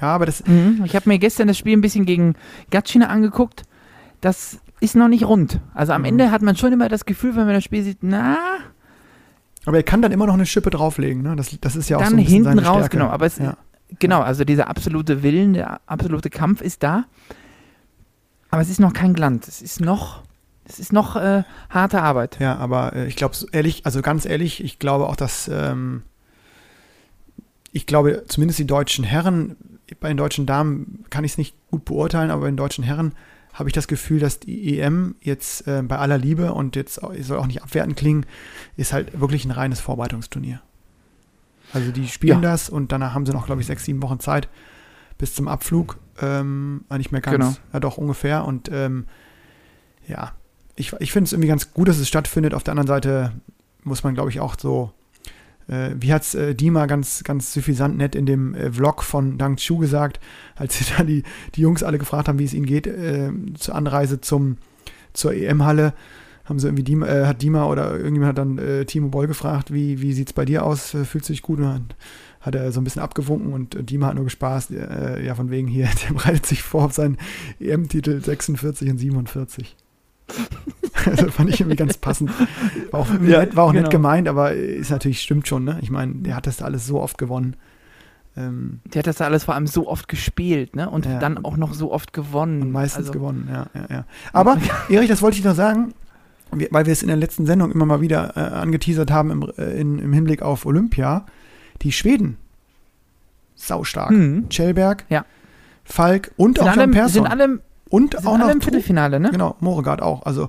[0.00, 0.82] Ja, aber das, Mhm.
[0.84, 2.34] Ich habe mir gestern das Spiel ein bisschen gegen
[2.70, 3.62] Gatschina angeguckt.
[4.20, 5.60] Das ist noch nicht rund.
[5.74, 6.06] Also am Mhm.
[6.08, 8.36] Ende hat man schon immer das Gefühl, wenn man das Spiel sieht, na,
[9.64, 11.34] aber er kann dann immer noch eine Schippe drauflegen, ne?
[11.34, 12.98] Das, das ist ja auch dann so ein bisschen hinten raus, Stärke.
[12.98, 13.08] genau.
[13.10, 13.56] Aber es, ja.
[13.98, 17.04] genau, also dieser absolute Willen, der absolute Kampf ist da.
[18.50, 19.48] Aber es ist noch kein Glanz.
[19.48, 20.22] Es ist noch,
[20.66, 22.38] es ist noch äh, harte Arbeit.
[22.38, 26.02] Ja, aber äh, ich glaube, ehrlich, also ganz ehrlich, ich glaube auch, dass ähm,
[27.72, 29.56] ich glaube, zumindest die deutschen Herren,
[29.98, 33.14] bei den deutschen Damen kann ich es nicht gut beurteilen, aber bei den deutschen Herren
[33.58, 37.38] habe ich das Gefühl, dass die EM jetzt äh, bei aller Liebe und jetzt soll
[37.38, 38.26] auch nicht abwertend klingen,
[38.76, 40.60] ist halt wirklich ein reines Vorbereitungsturnier.
[41.72, 42.50] Also die spielen Ja.
[42.50, 44.48] das und danach haben sie noch, glaube ich, sechs, sieben Wochen Zeit
[45.18, 45.96] bis zum Abflug.
[46.20, 47.56] Ähm, äh, nicht mehr ganz, Genau.
[47.72, 48.44] ja doch ungefähr.
[48.44, 49.06] Und ähm,
[50.06, 50.32] ja,
[50.76, 52.52] ich, ich finde es irgendwie ganz gut, dass es stattfindet.
[52.54, 53.32] Auf der anderen Seite
[53.82, 54.92] muss man, glaube ich, auch so,
[55.68, 59.38] äh, wie hat es äh, Dima ganz, ganz suffisant nett in dem äh, Vlog von
[59.38, 60.20] Dang Chu gesagt,
[60.54, 61.22] als da die,
[61.54, 64.58] die Jungs alle gefragt haben, wie es ihnen geht, äh, zur Anreise zum,
[65.12, 65.92] zur EM-Halle.
[66.44, 69.72] Haben sie irgendwie Dima, äh, hat Dima oder irgendjemand hat dann äh, Timo Boll gefragt,
[69.72, 70.94] wie, wie sieht es bei dir aus?
[70.94, 71.58] Äh, Fühlst du dich gut?
[71.58, 71.88] Und dann
[72.40, 75.88] hat er so ein bisschen abgewunken und Dima hat nur gespaßt, ja, von wegen hier,
[76.08, 77.16] der bereitet sich vor auf seinen
[77.58, 79.76] EM-Titel 46 und 47.
[81.06, 82.30] also fand ich irgendwie ganz passend.
[82.90, 83.90] War auch, Ja, nett, war auch nett genau.
[83.90, 85.78] gemeint, aber ist natürlich, stimmt schon, ne?
[85.82, 87.56] Ich meine, der hat das alles so oft gewonnen.
[88.36, 90.90] Ähm, Der hat das alles vor allem so oft gespielt, ne?
[90.90, 91.18] Und Ja.
[91.18, 92.60] dann auch noch so oft gewonnen.
[92.62, 94.04] und meistens also, gewonnen, ja, ja, ja.
[94.32, 94.58] Aber,
[94.90, 95.94] Erich, das wollte ich noch sagen,
[96.70, 99.80] weil wir es in der letzten Sendung immer mal wieder äh, angeteasert haben im, äh,
[99.80, 101.24] in, im Hinblick auf Olympia.
[101.82, 102.36] Die Schweden,
[103.54, 104.10] saustark.
[104.10, 104.46] Hm.
[104.50, 105.24] Schellberg, Ja.
[105.84, 107.12] Falk und Sind auch Jan alle, Persson.
[107.12, 109.30] sind alle, und auch noch im Viertelfinale, ne?
[109.30, 110.24] Genau, Moregard auch.
[110.26, 110.48] Also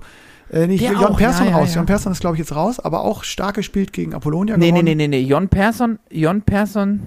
[0.52, 1.70] äh, nicht Jon Persson ja, ja, raus.
[1.72, 1.76] ja.
[1.78, 4.80] Jon Persson ist, glaube ich, jetzt raus, aber auch stark gespielt gegen Apollonia Nee, nee,
[4.80, 4.86] gewonnen.
[4.98, 5.28] nee, nee, nee.
[5.28, 7.02] Jon Persson, Jon Persson,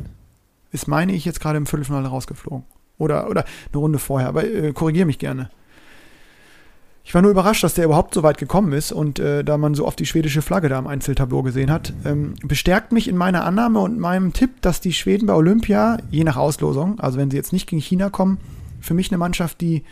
[0.72, 2.64] Ist, meine ich, jetzt gerade im Viertelfinale rausgeflogen.
[2.98, 4.28] Oder, oder eine Runde vorher.
[4.28, 5.48] Aber äh, korrigiere mich gerne.
[7.02, 9.74] Ich war nur überrascht, dass der überhaupt so weit gekommen ist und äh, da man
[9.74, 13.44] so oft die schwedische Flagge da im Einzeltableau gesehen hat, ähm, bestärkt mich in meiner
[13.44, 17.38] Annahme und meinem Tipp, dass die Schweden bei Olympia, je nach Auslosung, also wenn sie
[17.38, 18.38] jetzt nicht gegen China kommen,
[18.80, 19.82] für mich eine Mannschaft, die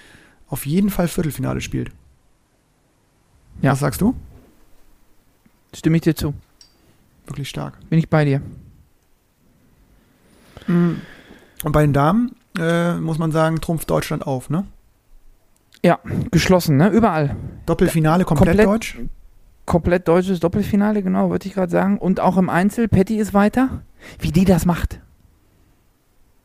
[0.49, 1.91] auf jeden Fall Viertelfinale spielt.
[3.63, 3.73] Ja.
[3.73, 4.15] Was sagst du?
[5.75, 6.33] stimme ich dir zu.
[7.27, 7.79] Wirklich stark.
[7.91, 8.41] Bin ich bei dir.
[10.67, 11.01] Mhm.
[11.65, 14.65] Und bei den Damen äh, muss man sagen, trumpft Deutschland auf, ne?
[15.85, 15.99] Ja,
[16.31, 16.89] geschlossen, ne?
[16.89, 17.37] Überall.
[17.67, 18.99] Doppelfinale komplett, Komplett- deutsch.
[19.67, 21.99] Komplett deutsches Doppelfinale, genau, wollte ich gerade sagen.
[21.99, 23.83] Und auch im Einzel, Patty ist weiter.
[24.19, 25.01] Wie die das macht.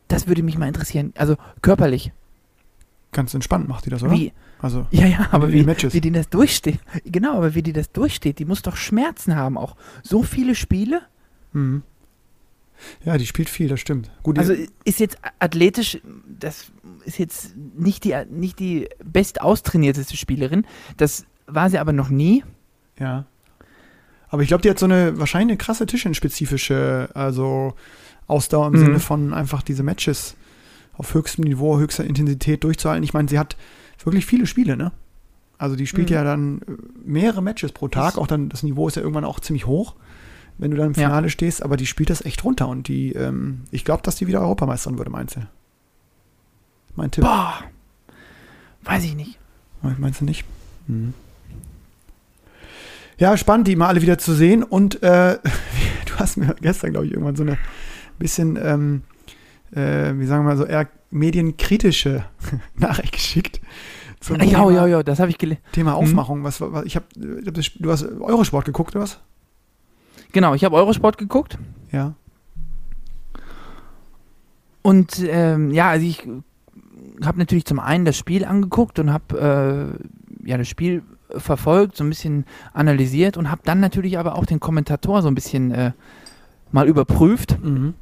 [0.10, 1.14] Das würde mich mal interessieren.
[1.18, 2.12] Also körperlich.
[3.14, 4.12] Ganz entspannt macht die das, oder?
[4.14, 5.94] Wie, Also, ja, ja, aber wie, Matches.
[5.94, 6.80] wie die das durchsteht.
[7.06, 9.76] Genau, aber wie die das durchsteht, die muss doch Schmerzen haben auch.
[10.04, 11.02] So viele Spiele.
[11.54, 11.84] mhm.
[13.06, 14.12] Ja, die spielt viel, das stimmt.
[14.24, 16.66] Gut, Also ist jetzt athletisch, das
[17.06, 20.66] ist jetzt nicht die, nicht die best austrainierteste Spielerin.
[20.98, 22.44] Das war sie aber noch nie.
[23.00, 23.26] ja.
[24.28, 27.76] Aber ich glaube, die hat so eine wahrscheinlich eine krasse Tischenspezifische, also
[28.26, 28.78] Ausdauer im Mhm.
[28.80, 30.36] Sinne von einfach diese Matches
[30.94, 33.04] auf höchstem Niveau, höchster Intensität durchzuhalten.
[33.04, 33.58] Ich meine, sie hat
[34.04, 34.92] wirklich viele Spiele, ne?
[35.58, 36.16] Also die spielt Mhm.
[36.16, 36.64] ja dann äh,
[37.06, 39.96] mehrere Matches pro Tag, Ist- auch dann das Niveau ist ja irgendwann auch ziemlich hoch,
[40.58, 41.08] wenn du dann im Ja.
[41.08, 44.28] Finale stehst, aber die spielt das echt runter und die, ähm, ich glaube, dass die
[44.28, 45.48] wieder Europameisterin wird im Einzel.
[46.96, 47.24] Mein Tipp.
[47.24, 47.56] Boah,
[48.84, 49.40] weiß ich nicht.
[49.82, 50.46] Meinst du nicht?
[50.88, 51.14] Mhm.
[53.18, 54.64] Ja, spannend, die mal alle wieder zu sehen.
[54.64, 55.38] Und äh,
[56.06, 57.58] du hast mir gestern, glaube ich, irgendwann so eine
[58.20, 59.02] bisschen, ähm,
[59.76, 62.26] äh, wie sagen wir mal, so eher medienkritische
[62.76, 63.62] Nachricht geschickt.
[64.20, 65.62] Zum Ja, Thema, ja, ja, das habe ich gelesen.
[65.74, 66.44] Thema Aufmachung.
[66.44, 69.20] Was, was, ich hab, ich hab das, du hast Eurosport geguckt, oder was?
[70.32, 71.58] Genau, ich habe Eurosport geguckt.
[71.92, 72.16] Ja.
[74.82, 76.28] Und ähm, ja, also ich
[77.24, 79.98] habe natürlich zum einen das Spiel angeguckt und habe
[80.44, 84.46] äh, ja das Spiel verfolgt, so ein bisschen analysiert und habe dann natürlich aber auch
[84.46, 85.92] den Kommentator so ein bisschen äh,
[86.72, 87.58] mal überprüft.
[87.64, 87.94] Mhm.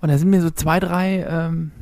[0.00, 1.72] Und da sind mir so zwei, drei, ähm,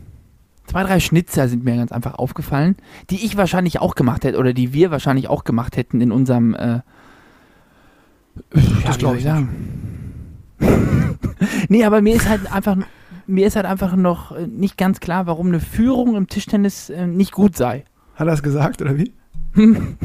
[0.66, 2.76] zwei, drei Schnitzer sind mir ganz einfach aufgefallen,
[3.10, 6.54] die ich wahrscheinlich auch gemacht hätte oder die wir wahrscheinlich auch gemacht hätten in unserem
[6.54, 6.82] äh, ja,
[8.52, 9.48] wie glaub soll ich sagen.
[11.68, 12.76] nee, aber mir ist halt einfach
[13.26, 17.06] mir ist halt einfach noch äh, nicht ganz klar, warum eine Führung im Tischtennis äh,
[17.06, 17.84] nicht gut sei.
[18.16, 19.12] Hat er es gesagt, oder wie?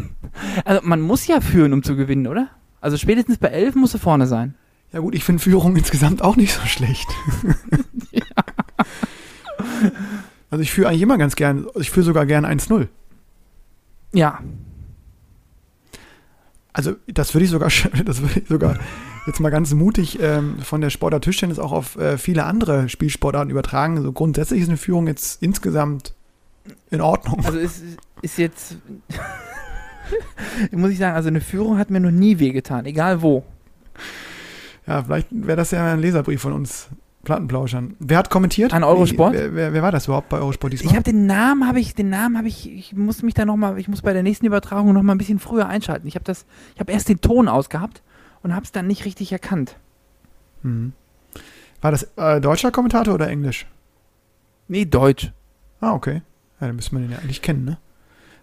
[0.66, 2.48] Also man muss ja führen, um zu gewinnen, oder?
[2.82, 4.56] Also spätestens bei elf muss er vorne sein.
[4.92, 7.08] Ja gut, ich finde Führung insgesamt auch nicht so schlecht.
[10.54, 12.88] Also ich führe eigentlich immer ganz gern, ich führe sogar gern 1-0.
[14.14, 14.40] Ja,
[16.74, 17.70] Also das würde ich sogar,
[18.06, 18.78] das würde ich sogar
[19.26, 23.50] jetzt mal ganz mutig ähm, von der Sportart Tischtennis auch auf äh, viele andere Spielsportarten
[23.50, 24.00] übertragen.
[24.04, 26.14] So grundsätzlich ist eine Führung jetzt insgesamt
[26.92, 27.44] in Ordnung.
[27.44, 27.82] also es
[28.22, 28.78] ist jetzt
[30.72, 33.44] muss ich sagen, also eine Führung hat mir noch nie wehgetan, egal wo.
[34.86, 36.90] Ja, vielleicht wäre das ja ein Leserbrief von uns
[37.24, 37.96] Plattenplauschern.
[38.00, 38.74] Wer hat kommentiert?
[38.74, 39.34] An Eurosport?
[39.34, 40.92] Wer, wer, wer war das überhaupt bei Eurosport diesmal?
[40.92, 43.56] Ich habe den Namen, habe ich, den Namen habe ich, ich muss mich da noch
[43.56, 46.06] mal, ich muss bei der nächsten Übertragung noch mal ein bisschen früher einschalten.
[46.08, 48.02] Ich habe das, ich habe erst den Ton ausgehabt
[48.42, 49.78] und habe es dann nicht richtig erkannt.
[50.64, 50.94] Mhm.
[51.82, 53.68] War das äh, deutscher Kommentator oder Englisch?
[54.68, 55.32] Nee, Deutsch.
[55.80, 56.22] Ah, okay.
[56.60, 57.78] Ja, dann müssen wir den ja eigentlich kennen, ne?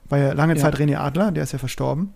[0.09, 0.61] War ja lange Ja.
[0.61, 2.13] Zeit René Adler, der ist ja verstorben.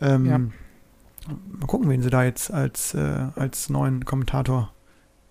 [0.00, 0.38] Ähm, Ja.
[0.38, 4.72] Mal gucken, wen sie da jetzt als, äh, als neuen Kommentator.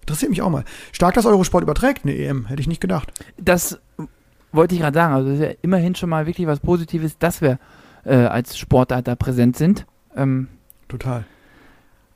[0.08, 0.63] Interessiert mich auch mal.
[0.93, 3.12] Stark, dass Eurosport überträgt eine EM, hätte ich nicht gedacht.
[3.36, 3.78] Das
[4.54, 5.13] wollte ich gerade sagen.
[5.13, 7.60] Also das ist ja immerhin schon mal wirklich was Positives, dass wir
[8.06, 9.86] äh, als Sportart da präsent sind.
[10.15, 10.48] Ähm,
[10.88, 11.26] Total.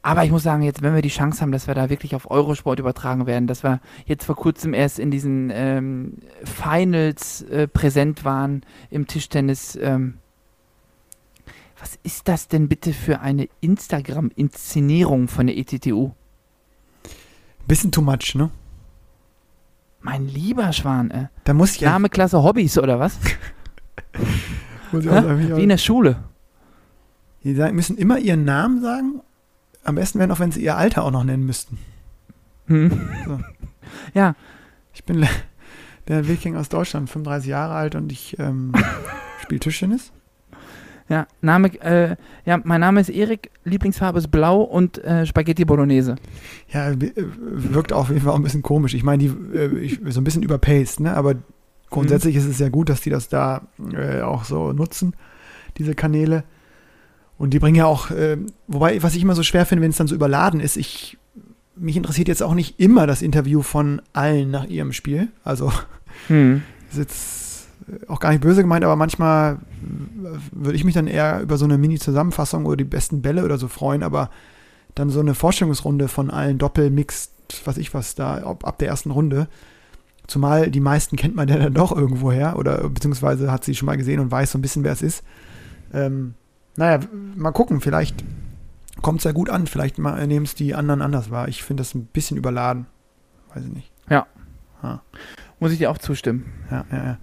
[0.04, 2.32] aber ich muss sagen, jetzt, wenn wir die Chance haben, dass wir da wirklich auf
[2.32, 6.13] Eurosport übertragen werden, dass wir jetzt vor kurzem erst in diesen ähm,
[6.45, 9.75] Finals äh, präsent waren im Tischtennis.
[9.75, 10.13] Ähm,
[11.77, 16.12] was ist das denn bitte für eine Instagram-Inszenierung von der ETTU?
[17.67, 18.50] Bisschen too much, ne?
[20.02, 21.28] Mein lieber Schwan, äh.
[21.43, 21.91] Da muss ich ja.
[21.91, 23.17] Name, Klasse, Hobbys oder was?
[24.91, 26.17] Muss ich auch sagen, Wie in der Schule.
[27.43, 29.21] die sagen, müssen immer ihren Namen sagen.
[29.86, 31.78] Am besten wäre noch, wenn sie ihr Alter auch noch nennen müssten.
[32.67, 33.10] Hm.
[33.26, 33.39] So.
[34.13, 34.36] Ja,
[34.93, 35.26] Ich bin
[36.08, 38.74] der Wilking aus Deutschland, 35 Jahre alt und ich ähm,
[39.41, 40.12] spiele Tischtennis.
[41.12, 46.15] Ja, Name, äh, ja, mein Name ist Erik, Lieblingsfarbe ist blau und äh, Spaghetti Bolognese.
[46.69, 48.93] Ja, äh, wirkt auf jeden Fall auch ein bisschen komisch.
[48.93, 51.13] Ich meine, die äh, ich, so ein bisschen überpaced, ne?
[51.13, 51.36] Aber
[51.89, 55.13] grundsätzlich ist es ja gut, dass die das da äh, auch so nutzen,
[55.78, 56.45] diese Kanäle.
[57.38, 59.97] Und die bringen ja auch, äh, wobei, was ich immer so schwer finde, wenn es
[59.97, 61.17] dann so überladen ist, ich,
[61.76, 65.28] mich interessiert jetzt auch nicht immer das Interview von allen nach ihrem Spiel.
[65.43, 65.74] Also,
[66.28, 66.62] Hm.
[66.89, 67.40] ist jetzt
[68.08, 69.60] auch gar nicht böse gemeint, aber manchmal
[70.52, 73.67] würde ich mich dann eher über so eine Mini-Zusammenfassung oder die besten Bälle oder so
[73.67, 74.30] freuen, aber
[74.96, 77.32] dann so eine Vorstellungsrunde von allen Doppel-Mixed,
[77.65, 79.48] was ich was da, ob, ab der ersten Runde.
[80.28, 83.98] Zumal die meisten kennt man ja dann doch irgendwoher oder beziehungsweise hat sie schon mal
[83.98, 85.24] gesehen und weiß so ein bisschen, wer es ist.
[85.94, 86.36] Ähm,
[86.78, 87.00] naja,
[87.36, 88.24] mal gucken, vielleicht
[89.02, 91.48] kommt es ja gut an, vielleicht nehmen es die anderen anders wahr.
[91.48, 92.86] Ich finde das ein bisschen überladen.
[93.54, 93.91] Weiß ich nicht.
[94.10, 94.28] Ja.
[94.84, 95.02] Ja.
[95.62, 96.45] Muss ich dir auch zustimmen.
[96.69, 97.17] Ja, ja, ja.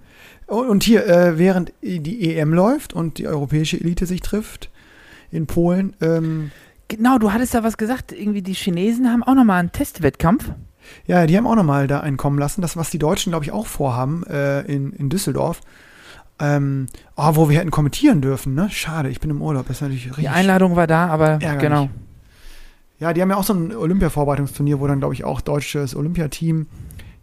[0.47, 4.71] Und und hier, äh, während die EM läuft und die europäische Elite sich trifft
[5.31, 6.49] in Polen, ähm,
[6.87, 8.11] Genau, du hattest da was gesagt.
[8.11, 10.51] Irgendwie die Chinesen haben auch nochmal einen Testwettkampf.
[11.05, 12.63] ja, die haben auch nochmal da einen kommen lassen.
[12.63, 15.61] Das, was die Deutschen, glaube ich, auch vorhaben äh, in, in Düsseldorf.
[16.39, 18.69] Ähm, oh, wo wir hätten kommentieren dürfen, ne?
[18.71, 19.67] Schade, ich bin im Urlaub.
[19.67, 20.23] Das ist natürlich richtig.
[20.23, 21.59] Die Einladung war da, aber Ärgerlich.
[21.59, 21.89] genau.
[22.97, 26.65] Ja, die haben ja auch so ein Olympia-Vorbereitungsturnier, wo dann, glaube ich, auch deutsches Olympiateam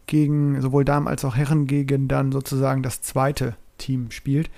[0.07, 4.51] gegen sowohl Damen als auch Herren gegen dann sozusagen das zweite Team spielt.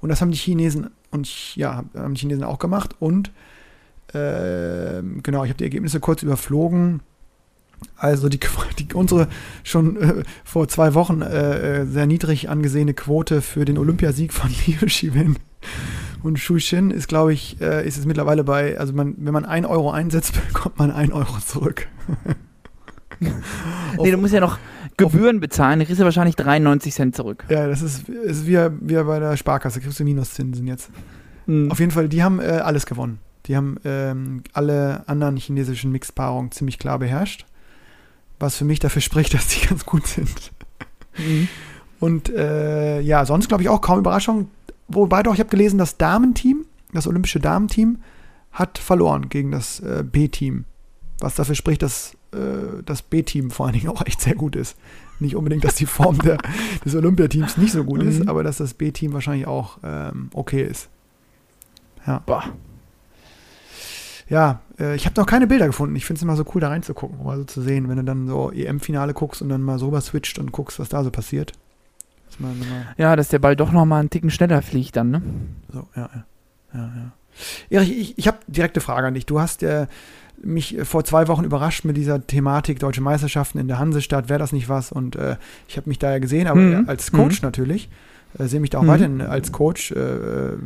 [0.00, 2.96] Und das haben die Chinesen und ja, haben die Chinesen auch gemacht.
[2.98, 3.30] Und
[4.14, 7.00] ähm, genau, ich habe die Ergebnisse kurz überflogen.
[7.96, 8.40] Also die,
[8.78, 9.28] die unsere
[9.62, 14.50] schon äh, vor zwei Wochen äh, äh, sehr niedrig angesehene Quote für den Olympiasieg von
[14.66, 15.36] Liu Shiwen
[16.22, 19.44] und Shu Shin ist, glaube ich, äh, ist es mittlerweile bei, also man, wenn man
[19.44, 21.88] 1 Euro einsetzt, bekommt man 1 Euro zurück.
[23.20, 24.58] Nee, du musst ja noch
[24.96, 25.80] Gebühren bezahlen.
[25.84, 27.44] Kriegst du wahrscheinlich 93 Cent zurück.
[27.48, 30.90] Ja, das ist, ist wie, wie bei der Sparkasse, kriegst du Minuszinsen jetzt.
[31.46, 31.70] Mhm.
[31.70, 33.18] Auf jeden Fall, die haben äh, alles gewonnen.
[33.46, 37.46] Die haben ähm, alle anderen chinesischen Mixpaarungen ziemlich klar beherrscht.
[38.38, 40.52] Was für mich dafür spricht, dass die ganz gut sind.
[41.18, 41.48] Mhm.
[42.00, 44.50] Und äh, ja, sonst glaube ich auch kaum Überraschung.
[44.88, 47.98] Wobei doch, ich habe gelesen, das Damenteam, das olympische Damenteam,
[48.52, 50.64] hat verloren gegen das äh, B-Team.
[51.20, 54.76] Was dafür spricht, dass äh, das B-Team vor allen Dingen auch echt sehr gut ist.
[55.20, 56.38] Nicht unbedingt, dass die Form der,
[56.84, 58.28] des Olympiateams nicht so gut ist, Mhm.
[58.28, 60.88] aber dass das B-Team wahrscheinlich auch ähm, okay ist.
[62.26, 62.44] Boah.
[64.28, 65.94] Ja, äh, ich habe noch keine Bilder gefunden.
[65.96, 68.04] Ich finde es immer so cool, da reinzugucken, um mal so zu sehen, wenn du
[68.04, 71.10] dann so EM-Finale guckst und dann mal so rüber switcht und guckst, was da so
[71.10, 71.52] passiert.
[72.26, 75.22] Dass man immer Ja, dass der Ball doch nochmal einen Ticken schneller fliegt dann, ne?
[75.72, 76.24] so, ja, ja.
[76.74, 77.12] ja, ja.
[77.70, 79.26] Erich, ich, ich habe direkte Frage an dich.
[79.26, 79.86] Du hast äh,
[80.44, 84.28] mich äh, vor zwei Wochen überrascht mit dieser Thematik Deutsche Meisterschaften in der Hansestadt.
[84.28, 84.92] Wäre das nicht was?
[84.92, 85.36] Und äh,
[85.68, 86.84] ich habe mich da ja gesehen, aber Mhm.
[86.84, 87.88] äh, als Coach natürlich.
[88.38, 88.88] Äh, sehe mich da auch Mhm.
[88.88, 89.96] weiterhin als Coach, äh,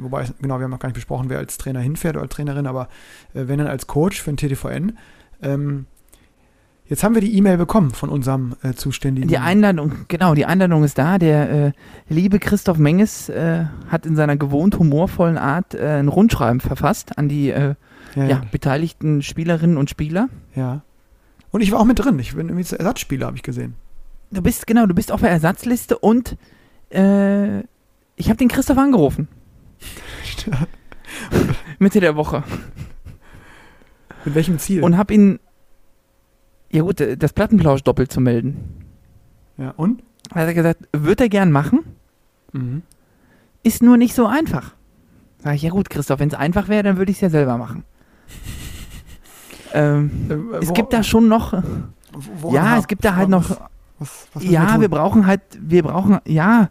[0.00, 2.66] wobei, genau, wir haben noch gar nicht besprochen, wer als Trainer hinfährt oder als Trainerin,
[2.66, 2.88] aber
[3.34, 4.96] äh, wenn dann als Coach für den TTVN.
[5.42, 5.86] Ähm,
[6.88, 9.28] jetzt haben wir die E-Mail bekommen von unserem äh, zuständigen.
[9.28, 11.18] Die Einladung, genau, die Einladung ist da.
[11.18, 11.72] Der äh,
[12.08, 17.28] liebe Christoph Menges äh, hat in seiner gewohnt humorvollen Art äh, ein Rundschreiben verfasst an
[17.28, 17.74] die äh,
[18.16, 20.28] ja, ja, beteiligten Spielerinnen und Spieler.
[20.54, 20.82] ja.
[21.52, 22.18] Und ich war auch mit drin.
[22.18, 23.76] Ich bin irgendwie Ersatzspieler, habe ich gesehen.
[24.30, 26.36] Du bist, genau, du bist auf der Ersatzliste und
[26.90, 27.60] äh,
[28.16, 29.28] ich habe den Christoph angerufen.
[31.78, 32.42] Mitte der Woche.
[34.24, 34.82] mit welchem Ziel?
[34.82, 35.38] Und habe ihn,
[36.70, 38.84] ja gut, äh, das Plattenplausch doppelt zu melden.
[39.56, 40.02] ja, und?
[40.30, 41.80] Da hat er gesagt, wird er gern machen,
[42.52, 42.82] Mhm.
[43.62, 44.74] ist nur nicht so einfach.
[45.38, 47.56] Sag ich, ja gut, Christoph, wenn es einfach wäre, dann würde ich es ja selber
[47.56, 47.84] machen.
[49.74, 50.10] Ähm,
[50.52, 51.52] Äh, es gibt da schon noch,
[52.40, 53.50] wo- ja, es gibt da halt noch,
[53.98, 54.80] Was, was, ja, tun?
[54.82, 56.70] wir brauchen halt, wir brauchen, ja,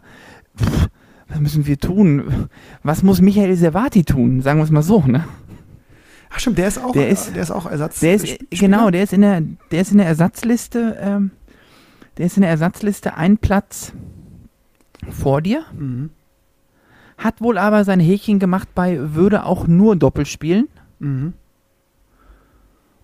[0.58, 0.88] pff,
[1.28, 2.48] was müssen wir tun?
[2.82, 4.42] Was muss Michael Servati tun?
[4.42, 5.24] Sagen wir es mal so, ne?
[6.30, 8.00] Ach stimmt, der ist auch, Der ist- der ist auch Ersatz.
[8.00, 9.40] Der ist, genau, der ist in der,
[9.70, 11.30] der ist in der Ersatzliste, ähm,
[12.18, 13.92] der ist in der Ersatzliste ein Platz
[15.10, 16.10] vor dir, Mhm.
[17.18, 20.68] hat wohl aber sein Häkchen gemacht bei würde auch nur Doppel spielen.
[20.98, 21.32] Mhm.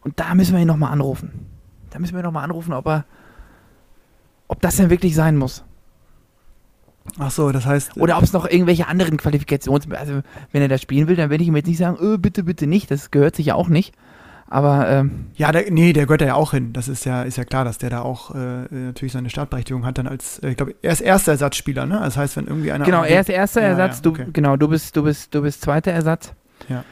[0.02, 1.46] Und da müssen wir ihn nochmal anrufen.
[1.90, 3.04] Da müssen wir nochmal anrufen, ob er,
[4.48, 5.64] ob das denn wirklich sein muss.
[7.18, 7.96] Ach so, das heißt.
[7.96, 9.90] Oder ob es noch irgendwelche anderen Qualifikations...
[9.90, 12.44] Also, wenn er da spielen will, dann werde ich ihm jetzt nicht sagen, äh, bitte,
[12.44, 12.90] bitte nicht.
[12.90, 13.94] Das gehört sich ja auch nicht.
[14.48, 16.72] Aber, ähm, Ja, der, nee, der gehört da ja auch hin.
[16.72, 19.98] Das ist ja, ist ja klar, dass der da auch äh, natürlich seine Startberechtigung hat,
[19.98, 21.98] dann als, äh, ich glaube, er ist erster Ersatzspieler, ne?
[22.04, 22.84] Das heißt, wenn irgendwie einer.
[22.84, 23.96] genau, er ist erster Ja, Ersatz.
[23.96, 24.26] ja, Du, okay.
[24.32, 26.34] genau, du bist, du bist, du bist zweiter Ersatz.
[26.68, 26.84] Ja,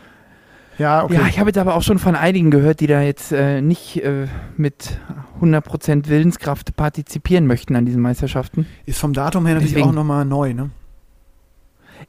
[1.04, 1.14] okay.
[1.14, 4.02] Ja, ich habe jetzt aber auch schon von einigen gehört, die da jetzt äh, nicht
[4.02, 4.98] äh, mit
[5.40, 8.66] 100% Willenskraft partizipieren möchten an diesen Meisterschaften.
[8.86, 10.70] ist vom Datum her natürlich Deswegen- auch nochmal neu, ne?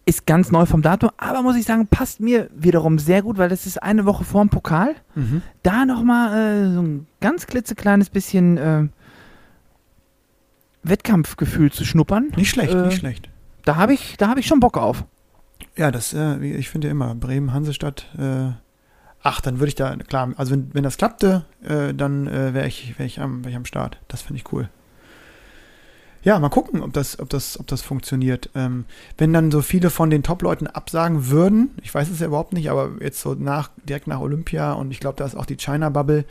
[0.05, 3.49] Ist ganz neu vom Datum, aber muss ich sagen, passt mir wiederum sehr gut, weil
[3.49, 4.95] das ist eine Woche vorm Pokal.
[5.15, 5.41] Mhm.
[5.63, 8.87] Da nochmal äh, so ein ganz klitzekleines bisschen äh,
[10.83, 12.31] Wettkampfgefühl zu schnuppern.
[12.35, 13.29] Nicht schlecht, Äh, nicht schlecht.
[13.65, 15.03] Da habe ich, da hab ich schon Bock auf.
[15.75, 18.51] Ja, das, äh, ich finde ja immer, Bremen, Hansestadt, äh,
[19.23, 22.67] ach, dann würde ich da, klar, also wenn, wenn das klappte, äh, dann äh, wäre
[22.67, 23.99] ich, wär ich, am, wär ich am Start.
[24.07, 24.69] Das finde ich cool.
[26.23, 28.51] Ja, mal gucken, ob das, ob das, ob das funktioniert.
[28.53, 28.85] Ähm,
[29.17, 32.69] wenn dann so viele von den Top-Leuten absagen würden, ich weiß es ja überhaupt nicht,
[32.69, 36.25] aber jetzt so nach, direkt nach Olympia und ich glaube, da ist auch die China-Bubble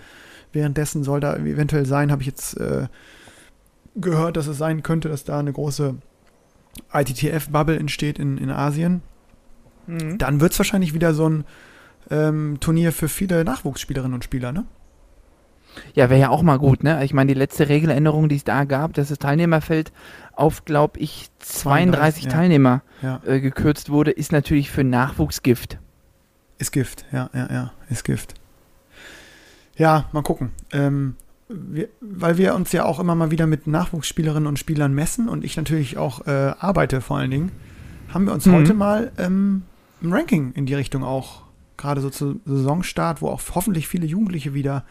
[0.53, 2.88] währenddessen soll da eventuell sein, habe ich jetzt äh,
[3.97, 5.95] gehört, dass es sein könnte, dass da eine große
[6.93, 9.03] ITTF-Bubble entsteht in, in Asien
[10.18, 11.44] dann wird es wahrscheinlich wieder so ein
[12.11, 14.64] ähm, Turnier für viele Nachwuchsspielerinnen und Spieler, ne?
[15.94, 17.05] Ja, wäre ja auch mal gut, ne?
[17.05, 19.92] Ich meine, die letzte Regeländerung, die es da gab, dass das Teilnehmerfeld
[20.33, 22.31] auf, glaube ich, 32 ja.
[22.31, 23.20] Teilnehmer Ja.
[23.24, 25.79] äh, gekürzt wurde, ist natürlich für Nachwuchsgift.
[26.59, 28.35] Ist Gift, ja, ja, ja, ist Gift.
[29.76, 30.50] Ja, mal gucken.
[30.72, 31.14] Ähm,
[31.48, 35.44] wir, weil wir uns ja auch immer mal wieder mit Nachwuchsspielerinnen und Spielern messen und
[35.44, 37.53] ich natürlich auch äh, arbeite vor allen Dingen,
[38.12, 38.53] haben wir uns Mhm.
[38.55, 39.62] heute mal ähm,
[40.03, 41.43] ein Ranking in die Richtung auch,
[41.77, 44.85] gerade so zu Saisonstart, wo auch hoffentlich viele Jugendliche wieder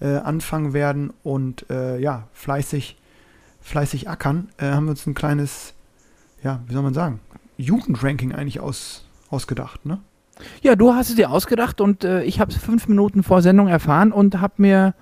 [0.00, 2.96] äh, anfangen werden und äh, ja, fleißig,
[3.60, 5.74] fleißig ackern, äh, haben wir uns ein kleines,
[6.42, 7.20] ja, wie soll man sagen,
[7.58, 10.00] Jugendranking eigentlich aus, ausgedacht, ne?
[10.62, 13.68] Ja, du hast es dir ausgedacht und äh, ich habe es fünf Minuten vor Sendung
[13.68, 14.94] erfahren und habe mir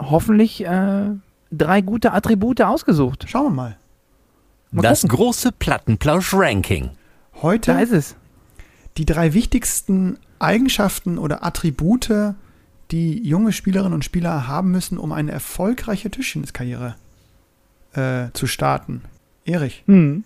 [0.00, 1.10] hoffentlich äh,
[1.50, 3.24] drei gute Attribute ausgesucht.
[3.26, 3.76] Schauen wir mal.
[4.70, 5.16] Mal das gucken.
[5.16, 6.90] große Plattenplausch-Ranking.
[7.40, 8.16] Heute Da ist es.
[8.98, 12.34] Die drei wichtigsten Eigenschaften oder Attribute,
[12.90, 16.96] die junge Spielerinnen und Spieler haben müssen, um eine erfolgreiche Tischtenniskarriere
[17.94, 19.02] äh, zu starten.
[19.44, 20.24] Erich, Hm.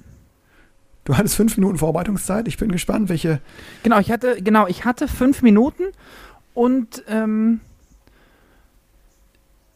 [1.05, 2.49] du hattest fünf Minuten Vorbereitungszeit.
[2.49, 3.41] Ich bin gespannt, welche.
[3.83, 5.85] Genau, ich hatte, genau, ich hatte fünf Minuten
[6.55, 7.61] und ähm,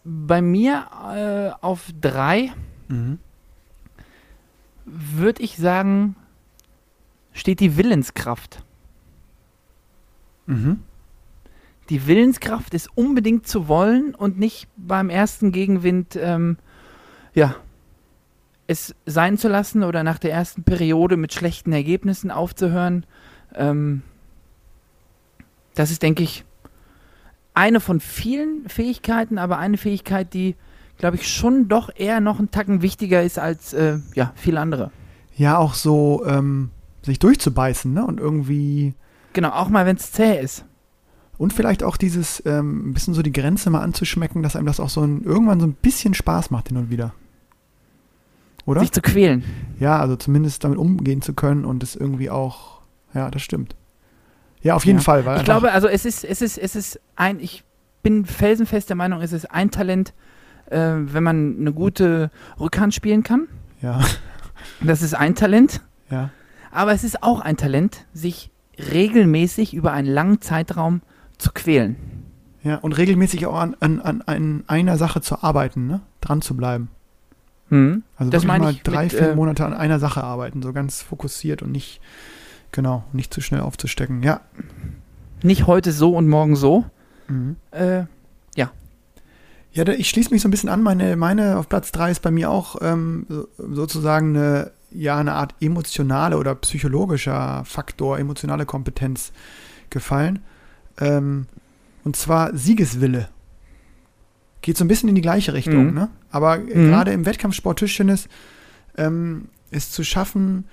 [0.05, 2.53] bei mir äh, auf drei
[4.85, 6.17] würde ich sagen,
[7.33, 8.63] steht die Willenskraft.
[10.47, 10.81] Mhm.
[11.91, 16.57] Die Willenskraft ist unbedingt zu wollen und nicht beim ersten Gegenwind, ähm,
[17.35, 17.57] ja,
[18.67, 23.05] es sein zu lassen oder nach der ersten Periode mit schlechten Ergebnissen aufzuhören.
[23.55, 24.03] Ähm,
[25.75, 26.45] das ist, denke ich,
[27.53, 30.57] eine von vielen Fähigkeiten, aber eine Fähigkeit, die,
[30.97, 34.91] glaube ich, schon doch eher noch einen Tacken wichtiger ist als äh, ja, viele andere.
[35.37, 36.71] Ja, auch so ähm,
[37.03, 38.07] sich durchzubeißen, ne?
[38.07, 38.95] Und irgendwie.
[39.35, 40.65] Genau, auch mal, wenn es zäh ist.
[41.37, 44.81] Und vielleicht auch dieses, ähm, ein bisschen so die Grenze mal anzuschmecken, dass einem das
[44.81, 47.13] auch so ein, irgendwann so ein bisschen Spaß macht hin und wieder.
[48.67, 48.81] Oder?
[48.81, 49.45] Sich zu quälen.
[49.79, 52.81] Ja, also zumindest damit umgehen zu können und es irgendwie auch,
[53.13, 53.77] ja, das stimmt.
[54.63, 55.05] Ja, auf jeden Ja.
[55.05, 57.65] Fall, weil Ich glaube, also es ist, es ist, es ist ein, ich
[58.03, 60.15] bin felsenfest der Meinung, es ist ein Talent,
[60.71, 63.49] äh, wenn man eine gute Rückhand spielen kann.
[63.83, 64.01] ja,
[64.83, 65.83] Das ist ein Talent.
[66.11, 66.31] ja,
[66.71, 71.01] Aber es ist auch ein Talent, sich regelmäßig über einen langen Zeitraum
[71.39, 71.97] zu quälen.
[72.63, 76.01] ja, und regelmäßig auch an, an, an, an einer Sache zu arbeiten, ne?
[76.21, 76.89] Dran zu bleiben.
[77.69, 78.03] Hm?
[78.17, 80.63] Also Das wirklich meine mal ich drei, mit, vier äh, Monate an einer Sache arbeiten,
[80.63, 82.01] so ganz fokussiert und nicht,
[82.73, 84.23] genau, nicht zu schnell aufzustecken.
[84.23, 84.41] Ja.
[85.43, 86.85] Nicht heute so und morgen so.
[87.29, 87.57] Mhm.
[87.71, 88.05] Äh,
[89.77, 90.83] Ja, da, ich schließe mich so ein bisschen an.
[90.85, 95.33] Meine, meine auf Platz 3 ist bei mir auch ähm, so- sozusagen eine, ja, eine
[95.35, 99.33] Art emotionale oder psychologischer Faktor, emotionale Kompetenz
[99.91, 100.41] gefallen.
[101.01, 101.47] Ähm,
[102.05, 103.29] und zwar Siegeswille.
[104.63, 105.95] Geht so ein bisschen in die gleiche Richtung, Mhm.
[105.95, 106.09] ne?
[106.31, 106.69] Aber Mhm.
[106.89, 108.29] gerade im Wettkampfsport Tischtennis
[108.97, 110.65] ähm, es zu schaffen,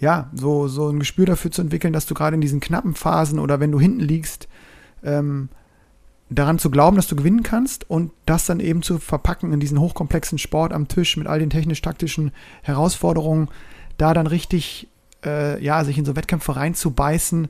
[0.00, 3.38] ja, so, so ein Gespür dafür zu entwickeln, dass du gerade in diesen knappen Phasen
[3.38, 4.48] oder wenn du hinten liegst,
[5.04, 5.48] ähm,
[6.30, 9.80] daran zu glauben, dass du gewinnen kannst und das dann eben zu verpacken in diesen
[9.80, 13.48] hochkomplexen Sport am Tisch mit all den technisch-taktischen Herausforderungen,
[13.96, 14.88] da dann richtig,
[15.24, 17.48] äh, ja, sich in so Wettkämpfe reinzubeißen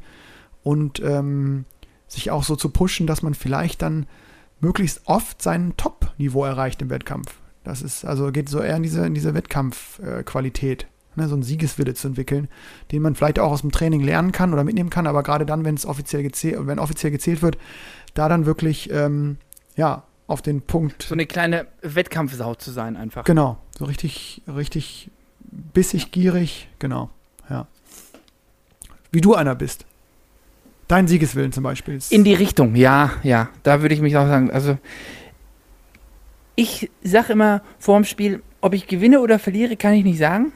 [0.62, 1.64] und ähm,
[2.07, 4.07] sich auch so zu pushen, dass man vielleicht dann
[4.61, 7.35] möglichst oft sein Top-Niveau erreicht im Wettkampf.
[7.64, 10.87] Das ist, also geht so eher in diese, in diese Wettkampfqualität,
[11.17, 12.49] ne, so einen Siegeswille zu entwickeln,
[12.93, 15.64] den man vielleicht auch aus dem Training lernen kann oder mitnehmen kann, aber gerade dann,
[15.64, 17.59] wenn es offiziell gezählt, wenn offiziell gezählt wird,
[18.19, 19.39] da dann wirklich, ähm,
[19.77, 23.25] ja, auf den Punkt, so eine kleine Wettkampfsau zu sein einfach.
[23.25, 27.11] genau, so richtig, richtig bissig, gierig, genau,
[27.49, 27.67] ja.
[29.13, 29.87] Wie du einer bist.
[30.89, 31.99] Dein Siegeswillen zum Beispiel.
[32.11, 33.49] In die Richtung, ja, ja.
[33.63, 34.51] Da würde ich mich auch sagen.
[34.51, 34.79] Also,
[36.57, 40.53] ich sage immer vor dem Spiel, ob ich gewinne oder verliere, kann ich nicht sagen.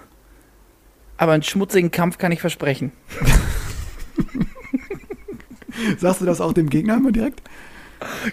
[1.17, 2.93] Aber einen schmutzigen Kampf kann ich versprechen.
[5.99, 7.43] sagst du das auch dem Gegner immer direkt?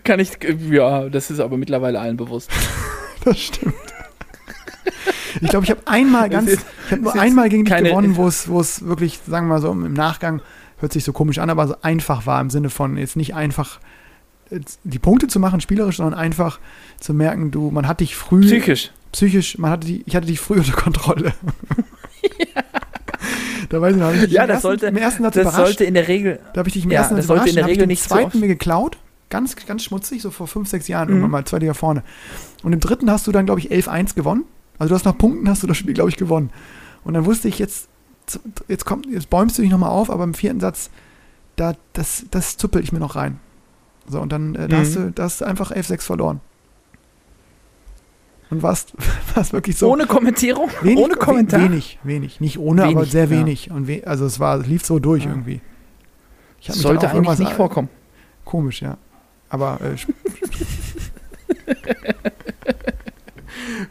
[0.04, 0.32] Kann ich,
[0.70, 2.50] ja, das ist aber mittlerweile allen bewusst.
[3.26, 3.74] Das stimmt.
[5.42, 8.28] Ich glaube, ich habe einmal ganz, ist- ich habe nur einmal gegen dich gewonnen, wo
[8.28, 10.42] es, wo es wirklich, sagen wir mal so, im Nachgang
[10.78, 13.80] hört sich so komisch an, aber so einfach war im Sinne von jetzt nicht einfach
[14.84, 16.60] die Punkte zu machen, spielerisch, sondern einfach
[17.00, 18.92] zu merken, du, man hat dich früh Psychisch.
[19.12, 21.34] psychisch, man hatte die, ich hatte dich früh unter Kontrolle.
[23.70, 25.66] Da weiß ich noch, ich dich Ja, das ersten, sollte- im ersten Satz Das überrascht.
[25.66, 26.40] sollte in der Regel.
[26.54, 27.58] Da habe ich dich im Ja, ersten das Satz sollte überrascht.
[27.58, 28.98] in der Regel nicht zweiten oft- mir geklaut.
[29.30, 31.14] Ganz, ganz schmutzig, so vor fünf, sechs Jahren Mhm.
[31.14, 32.04] irgendwann mal, zwei Liga vorne.
[32.64, 34.44] Und im dritten hast du dann, glaube ich, 11-1 gewonnen.
[34.80, 36.50] Also du hast nach Punkten hast du das Spiel, glaube ich, gewonnen.
[37.04, 37.90] Und dann wusste ich, jetzt,
[38.68, 40.90] jetzt kommt, jetzt bäumst du dich nochmal auf, aber im vierten Satz,
[41.58, 43.40] da, das, das zuppel ich mir noch rein.
[44.08, 44.82] So, und dann äh, da Mhm.
[44.82, 46.42] hast du, da hast du einfach 11-6 verloren.
[48.50, 48.94] Und warst,
[49.36, 49.92] warst wirklich so.
[49.92, 50.70] Ohne Kommentierung?
[50.82, 51.62] wenig, ohne Kommentar?
[51.62, 52.40] Wenig, wenig.
[52.42, 53.30] Nicht ohne, aber Wenig, sehr ja.
[53.30, 53.72] wenig.
[53.72, 55.30] Und we also es war, lief so durch Ja.
[55.32, 55.62] irgendwie.
[56.62, 57.90] Sollte eigentlich nicht vorkommen.
[58.46, 58.98] Komisch, ja.
[59.50, 59.96] Aber äh,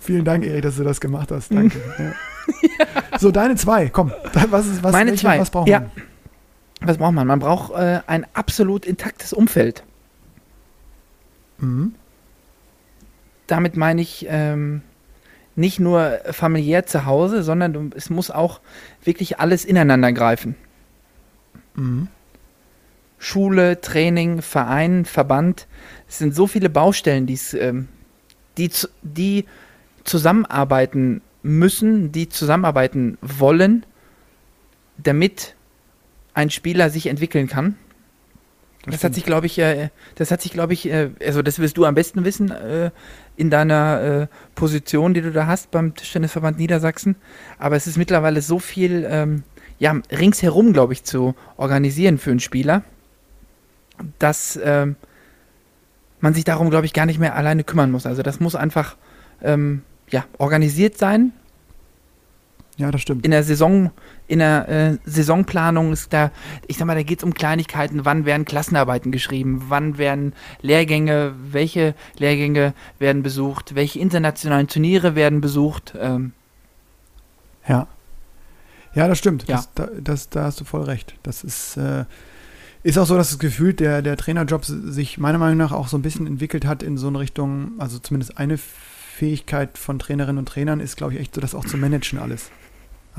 [0.00, 1.52] vielen Dank, Erik, dass du das gemacht hast.
[1.52, 1.80] Danke.
[1.98, 2.12] ja.
[3.18, 4.12] So, deine zwei, komm.
[4.50, 5.38] Was ist, was, Meine welche- zwei.
[5.40, 5.80] Was brauchen ja.
[5.80, 5.90] wir?
[6.80, 7.26] Was braucht man?
[7.26, 9.82] Man braucht äh, ein absolut intaktes Umfeld.
[11.58, 11.94] Mhm.
[13.48, 14.82] Damit meine ich ähm,
[15.56, 18.60] nicht nur familiär zu Hause, sondern es muss auch
[19.02, 20.54] wirklich alles ineinander greifen.
[21.74, 22.06] Mhm.
[23.18, 25.66] Schule, Training, Verein, Verband.
[26.08, 27.88] Es sind so viele Baustellen, ähm,
[28.56, 28.70] die,
[29.02, 29.44] die
[30.04, 33.84] zusammenarbeiten müssen, die zusammenarbeiten wollen,
[34.96, 35.56] damit
[36.34, 37.76] ein Spieler sich entwickeln kann.
[38.90, 41.76] Das, hat sich, glaube ich, äh, das hat sich, glaube ich, äh, also das wirst
[41.76, 42.90] du am besten wissen äh,
[43.36, 47.16] in deiner äh, Position, die du da hast beim Tischtennisverband Niedersachsen.
[47.58, 49.42] Aber es ist mittlerweile so viel, ähm,
[49.78, 52.82] ja, ringsherum, glaube ich, zu organisieren für einen Spieler,
[54.18, 54.96] dass ähm,
[56.20, 58.06] man sich darum, glaube ich, gar nicht mehr alleine kümmern muss.
[58.06, 58.96] Also das muss einfach
[59.42, 61.32] ähm, ja, organisiert sein.
[62.78, 63.24] Ja, das stimmt.
[63.24, 63.90] In der Saison,
[64.28, 66.30] in der äh, Saisonplanung ist da,
[66.68, 71.34] ich sag mal, da geht es um Kleinigkeiten, wann werden Klassenarbeiten geschrieben, wann werden Lehrgänge,
[71.50, 75.94] welche Lehrgänge werden besucht, welche internationalen Turniere werden besucht.
[76.00, 76.32] Ähm,
[77.66, 77.88] Ja.
[78.94, 79.48] Ja, das stimmt.
[79.48, 79.56] Ja.
[79.56, 81.14] Das, da, das, da hast du voll recht.
[81.24, 82.04] Das ist, äh,
[82.84, 85.98] ist auch so, dass das Gefühl, der, der Trainerjob sich meiner Meinung nach auch so
[85.98, 90.46] ein bisschen entwickelt hat in so eine Richtung, also zumindest eine Fähigkeit von Trainerinnen und
[90.46, 92.50] Trainern ist, glaube ich, echt so, das auch zu managen alles.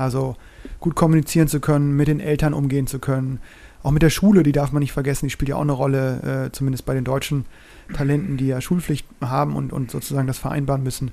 [0.00, 0.36] Also
[0.80, 3.38] gut kommunizieren zu können, mit den Eltern umgehen zu können.
[3.82, 6.46] Auch mit der Schule, die darf man nicht vergessen, die spielt ja auch eine Rolle,
[6.46, 7.46] äh, zumindest bei den deutschen
[7.92, 11.12] Talenten, die ja Schulpflicht haben und, und sozusagen das vereinbaren müssen.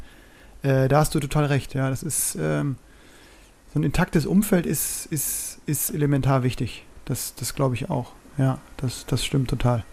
[0.63, 1.89] Äh, da hast du total recht, ja.
[1.89, 2.75] Das ist, ähm,
[3.73, 6.85] so ein intaktes Umfeld ist, ist, ist elementar wichtig.
[7.05, 8.13] Das, das glaube ich auch.
[8.37, 9.83] Ja, das, das stimmt total.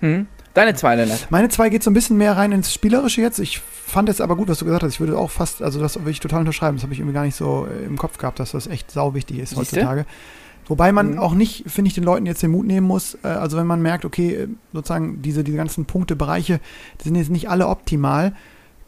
[0.00, 0.26] hm?
[0.54, 1.28] Deine zwei, Lennart.
[1.30, 3.38] Meine zwei geht so ein bisschen mehr rein ins Spielerische jetzt.
[3.38, 4.94] Ich fand es aber gut, was du gesagt hast.
[4.94, 6.76] Ich würde auch fast, also das würde ich total unterschreiben.
[6.76, 9.14] Das habe ich irgendwie gar nicht so äh, im Kopf gehabt, dass das echt sau
[9.14, 9.76] wichtig ist Siehste?
[9.76, 10.06] heutzutage.
[10.66, 11.18] Wobei man Mhm.
[11.18, 13.16] auch nicht, finde ich, den Leuten jetzt den Mut nehmen muss.
[13.22, 16.60] Äh, also wenn man merkt, okay, äh, sozusagen diese, diese ganzen Punkte, Bereiche,
[17.00, 18.34] die sind jetzt nicht alle optimal,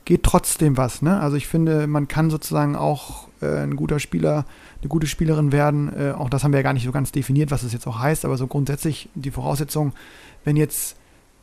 [0.05, 1.03] geht trotzdem was.
[1.03, 1.21] Ne?
[1.21, 4.45] Also ich finde, man kann sozusagen auch äh, ein guter Spieler,
[4.81, 5.93] eine gute Spielerin werden.
[5.97, 7.99] Äh, auch das haben wir ja gar nicht so ganz definiert, was es jetzt auch
[8.01, 9.93] heißt, aber so grundsätzlich die Voraussetzung,
[10.45, 10.97] wenn jetzt,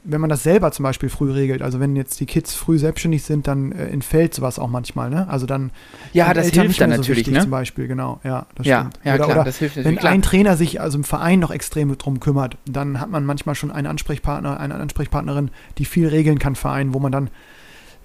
[0.09, 3.23] wenn man das selber zum Beispiel früh regelt, also wenn jetzt die Kids früh selbstständig
[3.23, 5.27] sind, dann äh, entfällt sowas auch manchmal, ne?
[5.29, 5.71] Also dann
[6.13, 7.41] Ja, das Eltern hilft dann so natürlich, wichtig, ne?
[7.41, 8.99] Zum Beispiel, genau, ja, das Ja, stimmt.
[9.03, 9.99] ja oder, klar, oder das hilft wenn natürlich.
[9.99, 10.13] Klar.
[10.13, 13.69] ein Trainer sich also im Verein noch extrem drum kümmert, dann hat man manchmal schon
[13.69, 17.29] einen Ansprechpartner, eine Ansprechpartnerin, die viel regeln kann, Verein, wo man dann,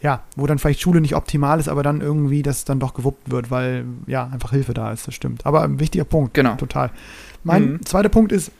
[0.03, 3.30] ja, wo dann vielleicht Schule nicht optimal ist, aber dann irgendwie das dann doch gewuppt
[3.30, 5.46] wird, weil ja, einfach Hilfe da ist, das stimmt.
[5.46, 6.57] Aber ein wichtiger Punkt, Genau.
[6.57, 6.90] total.
[7.44, 7.84] Mein Mhm.
[7.86, 8.50] zweiter Punkt ist,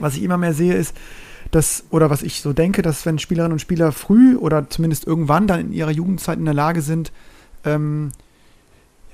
[0.00, 0.96] was ich immer mehr sehe, ist,
[1.52, 5.46] dass, oder was ich so denke, dass wenn Spielerinnen und Spieler früh oder zumindest irgendwann
[5.46, 7.12] dann in ihrer Jugendzeit in der Lage sind,
[7.64, 8.10] ähm,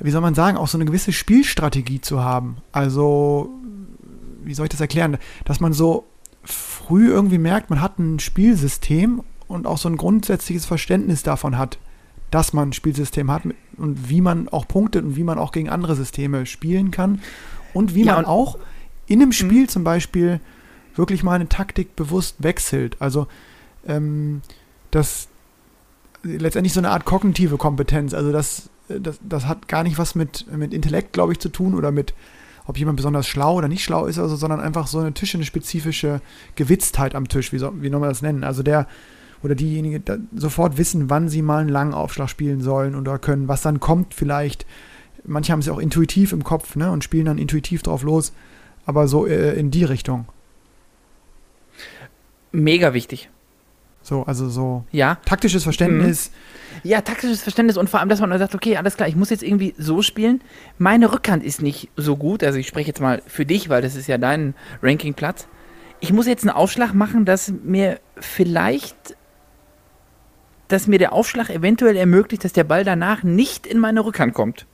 [0.01, 2.59] wie soll man sagen, auch so eine gewisse Spielstrategie zu haben.
[2.71, 3.51] Also,
[4.45, 5.19] wie soll ich das erklären?
[5.45, 6.05] Dass man so
[6.45, 11.79] früh irgendwie merkt, man hat ein Spielsystem und auch so ein grundsätzliches Verständnis davon hat,
[12.31, 13.43] dass man ein Spielsystem hat
[13.77, 17.21] und wie man auch punktet und wie man auch gegen andere Systeme spielen kann
[17.75, 18.59] und wie Ja, man und- auch
[19.07, 20.41] in einem Spiel zum Beispiel
[20.99, 22.97] wirklich mal eine Taktik bewusst wechselt.
[23.01, 23.27] Also
[23.87, 24.43] ähm,
[24.91, 25.29] das
[26.23, 28.15] letztendlich so eine Art kognitive Kompetenz.
[28.15, 31.75] Also das, das, das hat gar nicht was mit, mit Intellekt, glaube ich, zu tun
[31.75, 32.15] oder mit,
[32.67, 36.21] ob jemand besonders schlau oder nicht schlau ist, also, sondern einfach so eine spezifische
[36.57, 38.45] Gewitztheit am Tisch, wie, soll, wie soll man das nennen?
[38.45, 38.87] Also der
[39.43, 43.47] oder diejenige da, sofort wissen, wann sie mal einen langen Aufschlag spielen sollen oder können,
[43.47, 44.67] was dann kommt vielleicht.
[45.25, 48.33] Manche haben es ja auch intuitiv im Kopf ne, und spielen dann intuitiv drauf los,
[48.85, 50.27] aber so äh, in die Richtung.
[52.53, 53.29] Mega wichtig.
[54.03, 55.17] So, also so Ja.
[55.25, 56.31] taktisches Verständnis.
[56.83, 59.43] Ja, taktisches Verständnis und vor allem, dass man sagt, okay, alles klar, ich muss jetzt
[59.43, 60.41] irgendwie so spielen.
[60.79, 63.97] Meine Rückhand ist nicht so gut, also ich spreche jetzt mal für dich, weil das
[63.97, 65.49] ist ja dein Rankingplatz.
[66.01, 68.97] Ich muss jetzt einen Aufschlag machen, dass mir vielleicht,
[70.69, 74.67] dass mir der Aufschlag eventuell ermöglicht, dass der Ball danach nicht in meine Rückhand kommt.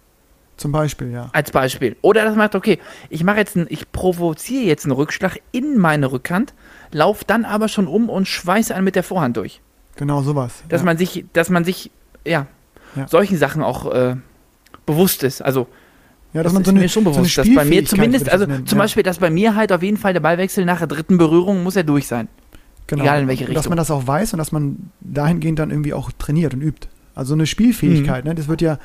[0.56, 1.30] Zum Beispiel, ja.
[1.32, 1.96] Als Beispiel.
[2.00, 2.78] Oder das macht, okay,
[3.10, 6.54] ich mache jetzt einen, ich provoziere jetzt einen Rückschlag in meine Rückhand,
[6.92, 9.60] lauf dann aber schon um und schweiße einen mit der Vorhand durch.
[9.96, 10.62] Genau sowas.
[10.68, 10.84] Dass ja.
[10.86, 11.90] man sich, dass man sich,
[12.24, 12.46] ja,
[12.94, 13.08] Ja.
[13.08, 14.16] solchen Sachen auch äh,
[14.86, 15.42] bewusst ist.
[15.42, 15.66] Also
[16.32, 18.28] ja, das dass man ist so eine, mir schon so bewusst, dass bei mir zumindest,
[18.28, 18.78] also das nennen, zum.
[18.78, 21.76] Beispiel, dass bei mir halt auf jeden Fall der Ballwechsel nach der dritten Berührung muss
[21.76, 22.28] er durch sein.
[22.86, 23.02] genau.
[23.02, 23.70] egal in welche Und Dass Richtung.
[23.70, 26.88] man das auch weiß und dass man dahingehend dann irgendwie auch trainiert und übt.
[27.14, 28.34] Also eine Spielfähigkeit, ne?
[28.34, 28.78] Das wird ja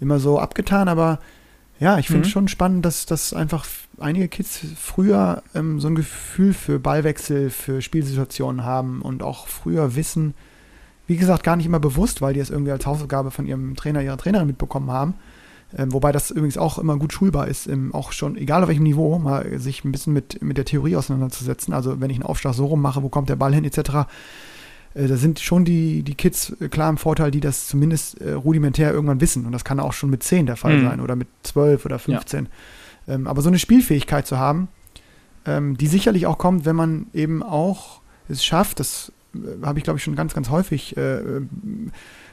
[0.00, 1.18] immer so abgetan, aber
[1.80, 2.32] ja, ich finde es Mhm.
[2.32, 3.64] schon spannend, dass, dass einfach
[3.98, 9.94] einige Kids früher ähm, so ein Gefühl für Ballwechsel, für Spielsituationen haben und auch früher
[9.94, 10.34] wissen,
[11.06, 14.02] wie gesagt, gar nicht immer bewusst, weil die es irgendwie als Hausaufgabe von ihrem Trainer,
[14.02, 15.14] ihrer Trainerin mitbekommen haben.
[15.76, 18.84] Ähm, wobei das übrigens auch immer gut schulbar ist, ähm, auch schon, egal auf welchem
[18.84, 21.72] Niveau, mal sich ein bisschen mit, mit der Theorie auseinanderzusetzen.
[21.74, 24.08] Also wenn ich einen Aufschlag so rum mache, wo kommt der Ball hin, etc.
[24.98, 28.32] Äh, da sind schon die, die Kids äh, klar im Vorteil, die das zumindest äh,
[28.32, 29.46] rudimentär irgendwann wissen.
[29.46, 30.88] Und das kann auch schon mit 10 der Fall Mhm.
[30.88, 32.48] sein oder mit 12 oder 15.
[33.06, 34.68] Ähm, aber so eine Spielfähigkeit zu haben,
[35.46, 39.12] ähm, die sicherlich auch kommt, wenn man eben auch es schafft, das
[39.62, 41.42] habe ich glaube ich schon ganz, ganz häufig äh, äh,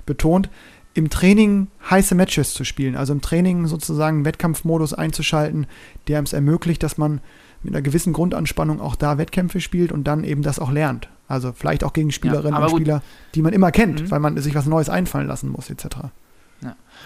[0.05, 0.49] betont,
[0.93, 2.95] im Training heiße Matches zu spielen.
[2.95, 5.67] Also im Training sozusagen einen Wettkampfmodus einzuschalten,
[6.07, 7.21] der es ermöglicht, dass man
[7.63, 11.09] mit einer gewissen Grundanspannung auch da Wettkämpfe spielt und dann eben das auch lernt.
[11.27, 12.81] Also vielleicht auch gegen Spielerinnen aber und.
[12.81, 13.01] Spieler,
[13.33, 14.11] die man immer kennt, Mhm.
[14.11, 15.87] weil man sich was Neues einfallen lassen muss, etc.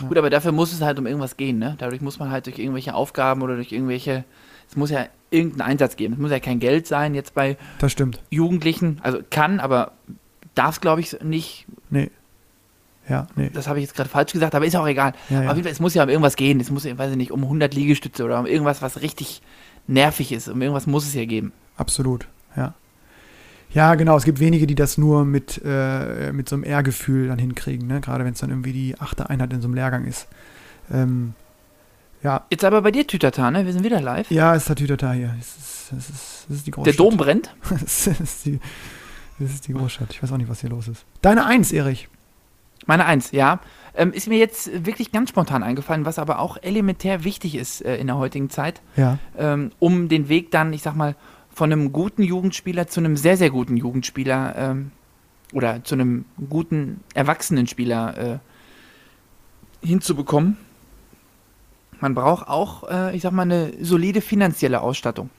[0.08, 1.76] Gut, aber dafür muss es halt um irgendwas gehen, ne?
[1.80, 4.24] Dadurch muss man halt durch irgendwelche Aufgaben oder durch irgendwelche,
[4.70, 6.14] es muss ja irgendeinen Einsatz geben.
[6.14, 8.22] Es muss ja kein Geld sein, jetzt bei Das stimmt.
[8.30, 9.92] Jugendlichen, also kann, aber
[10.56, 12.12] darf glaube ich nicht, Nee.
[13.10, 13.50] Ja, nee.
[13.52, 15.14] das habe ich jetzt gerade falsch gesagt, aber ist auch egal.
[15.30, 15.50] Ja, ja.
[15.50, 16.60] Auf jeden Fall, es muss ja um irgendwas gehen.
[16.60, 19.42] Es muss, ja, weiß ich nicht, um 100 Liegestütze oder um irgendwas, was richtig
[19.88, 20.48] nervig ist.
[20.48, 21.52] Um irgendwas muss es ja geben.
[21.76, 22.76] Absolut, ja.
[23.72, 27.38] Ja, genau, es gibt wenige, die das nur mit, äh, mit so einem Ehrgefühl dann
[27.38, 28.02] hinkriegen, ne?
[28.02, 30.28] gerade wenn es dann irgendwie die achte Einheit in so einem Lehrgang ist.
[30.92, 31.34] Ähm,
[32.24, 33.66] ja, Jetzt aber bei dir, Tütata, ne?
[33.66, 34.30] Wir sind wieder live.
[34.32, 35.34] ja, es ist der Tütata hier.
[35.40, 37.00] Es ist, es ist, es ist die Der Großstadt.
[37.00, 37.56] Dom brennt.
[37.86, 38.60] es, ist die,
[39.40, 40.10] es ist die Großstadt.
[40.12, 41.06] Ich weiß auch nicht, was hier los ist.
[41.22, 42.10] Deine Eins, Erich.
[42.88, 43.60] Meine Eins, ja.
[43.96, 47.98] Ähm, ist mir jetzt wirklich ganz spontan eingefallen, was aber auch elementär wichtig ist äh,
[47.98, 51.16] in der heutigen Zeit, Ja, ähm, um den Weg dann, ich sag mal,
[51.60, 54.92] von einem guten Jugendspieler zu einem sehr, sehr guten Jugendspieler ähm,
[55.52, 60.56] oder zu einem guten Erwachsenenspieler äh, hinzubekommen.
[62.00, 65.30] Man braucht auch, äh, ich sag mal, eine solide finanzielle Ausstattung.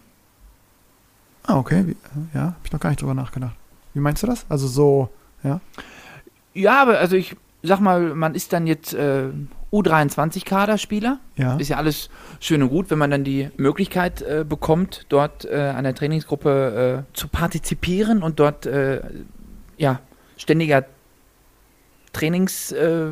[1.45, 1.87] ah, okay.
[1.87, 1.97] Wie,
[2.35, 3.57] ja, habe ich noch gar nicht drüber nachgedacht.
[3.95, 4.45] Wie meinst du das?
[4.51, 5.09] Also so,
[5.43, 5.63] ja.
[6.53, 9.31] Ja, aber also ich sag mal, man ist dann jetzt äh,
[9.73, 11.19] U23-Kaderspieler.
[11.37, 12.11] Ja, Ist ja alles
[12.41, 17.05] schön und gut, wenn man dann die Möglichkeit äh, bekommt, dort äh, an der Trainingsgruppe
[17.09, 19.01] äh, zu partizipieren und dort äh,
[19.77, 20.01] ja,
[20.37, 20.85] ständiger
[22.13, 23.11] Trainings, äh,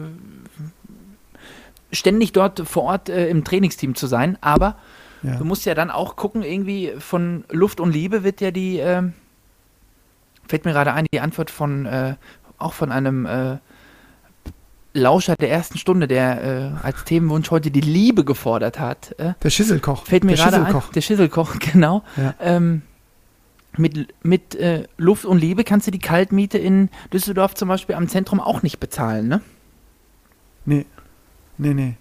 [1.93, 4.37] ständig dort vor Ort äh, im Trainingsteam zu sein.
[4.41, 4.77] Aber
[5.23, 5.37] ja.
[5.37, 9.15] du musst ja dann auch gucken, irgendwie von Luft und Liebe wird ja die, ähm,
[10.49, 12.17] fällt mir gerade ein, die Antwort von, äh,
[12.59, 13.59] auch von einem äh,
[14.95, 16.43] Lauscher der ersten Stunde, der
[16.83, 19.15] äh, als Themenwunsch heute die Liebe gefordert hat.
[19.19, 20.07] Äh, Der Schisselkoch.
[20.07, 20.93] fällt mir der gerade ein, Schisselkoch.
[20.93, 22.03] der Schisselkoch, genau.
[22.17, 22.35] Ja.
[22.41, 22.83] Ähm,
[23.77, 28.09] mit mit äh, Luft und Liebe kannst du die Kaltmiete in Düsseldorf zum Beispiel am
[28.09, 29.41] Zentrum auch nicht bezahlen, ne?
[30.65, 30.85] Nee.
[31.59, 31.95] Nee, nee.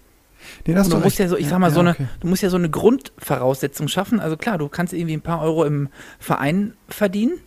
[0.66, 1.18] Nee, das Und du musst recht.
[1.18, 2.06] ja so, ich sag mal, so eine, okay.
[2.20, 4.18] du musst ja so eine Grundvoraussetzung schaffen.
[4.20, 7.38] Also klar, du kannst irgendwie ein paar Euro im Verein verdienen,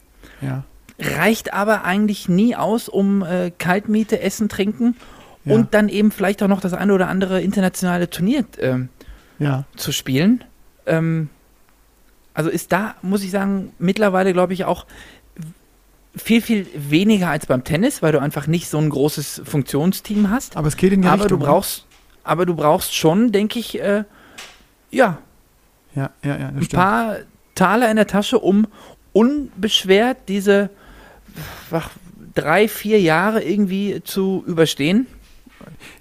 [0.42, 0.64] Ja.
[1.00, 4.96] reicht aber eigentlich nie aus, um äh, Kaltmiete, Essen, Trinken
[5.46, 5.56] Ja.
[5.56, 8.89] und dann eben vielleicht auch noch das eine oder andere internationale Turnier ähm,
[9.39, 9.66] Ja.
[9.76, 10.44] zu spielen.
[10.86, 11.30] Ähm,
[12.34, 14.86] also ist da, muss ich sagen, mittlerweile glaube ich auch
[16.16, 20.58] viel, viel weniger als beim Tennis, weil du einfach nicht so ein großes Funktionsteam hast.
[20.58, 21.39] Aber es geht in die aber Richtung.
[21.39, 21.52] du ne?
[21.52, 21.86] brauchst,
[22.24, 24.04] aber du brauchst schon, denke ich, äh,
[24.92, 25.18] ja,
[25.96, 27.18] Ja, ja, ja, ein paar
[27.56, 28.68] Taler in der Tasche, um
[29.14, 30.70] unbeschwert diese
[31.72, 31.89] ach,
[32.36, 35.08] drei, vier Jahre irgendwie zu überstehen.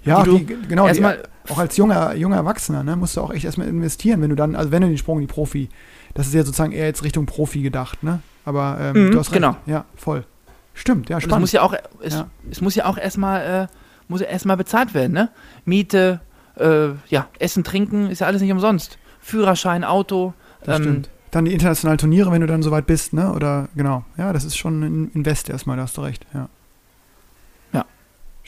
[0.03, 3.31] Ja, die die, genau, die, erstmal- auch als junger, junger Erwachsener, ne, musst du auch
[3.31, 5.69] echt erstmal investieren, wenn du dann, also wenn du den Sprung in die Profi,
[6.13, 8.19] das ist ja sozusagen eher jetzt Richtung Profi gedacht, ne?
[8.45, 9.35] Aber ähm, Mhm, du hast recht.
[9.41, 9.55] genau.
[9.65, 10.25] Ja, voll.
[10.73, 11.41] Stimmt, ja, Und es spannend.
[11.41, 12.27] muss ja auch, es, Ja.
[12.49, 13.41] es muss ja auch erstmal,
[13.71, 15.29] äh, muss ja erstmal bezahlt werden, ne?
[15.65, 16.21] Miete,
[16.57, 18.97] äh, ja, Essen, Trinken ist ja alles nicht umsonst.
[19.19, 20.33] Führerschein, Auto.
[20.63, 21.09] das ähm, stimmt.
[21.31, 23.31] Dann die internationalen Turniere, wenn du dann soweit bist, ne?
[23.33, 24.03] Oder genau.
[24.17, 26.25] Ja, das ist schon ein Invest erstmal, da hast du recht.
[26.33, 26.49] Ja.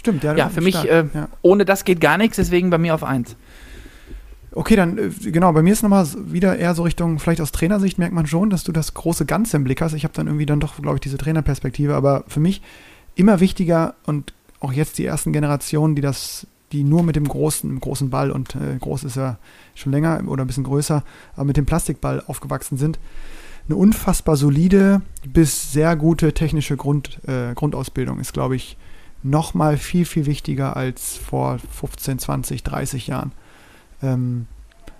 [0.03, 0.35] Stimmt, ja.
[0.35, 1.29] Ja, für mich, äh, ja.
[1.41, 3.37] Ohne das geht gar nichts, deswegen bei mir auf eins.
[4.51, 7.97] Okay, dann, äh, genau, bei mir ist nochmal wieder eher so Richtung, vielleicht aus Trainersicht
[7.99, 9.93] merkt man schon, dass du das große Ganze im Blick hast.
[9.93, 12.61] Ich habe dann irgendwie dann doch, glaube ich, diese Trainerperspektive, aber für mich
[13.15, 17.69] immer wichtiger und auch jetzt die ersten Generationen, die das, die nur mit dem großen,
[17.69, 19.37] dem großen Ball und äh, groß ist ja
[19.73, 21.01] schon länger oder ein bisschen größer,
[21.37, 22.99] aber mit dem Plastikball aufgewachsen sind,
[23.69, 28.75] eine unfassbar solide bis sehr gute technische Grund, äh, Grundausbildung ist, glaube ich,
[29.23, 33.31] nochmal viel, viel wichtiger als vor 15, 20, 30 Jahren.
[34.01, 34.47] Ähm,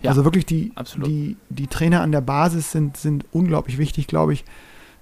[0.02, 1.08] Ja, also wirklich die, absolut.
[1.08, 4.46] die, die Trainer an der Basis sind, sind unglaublich wichtig, glaube ich.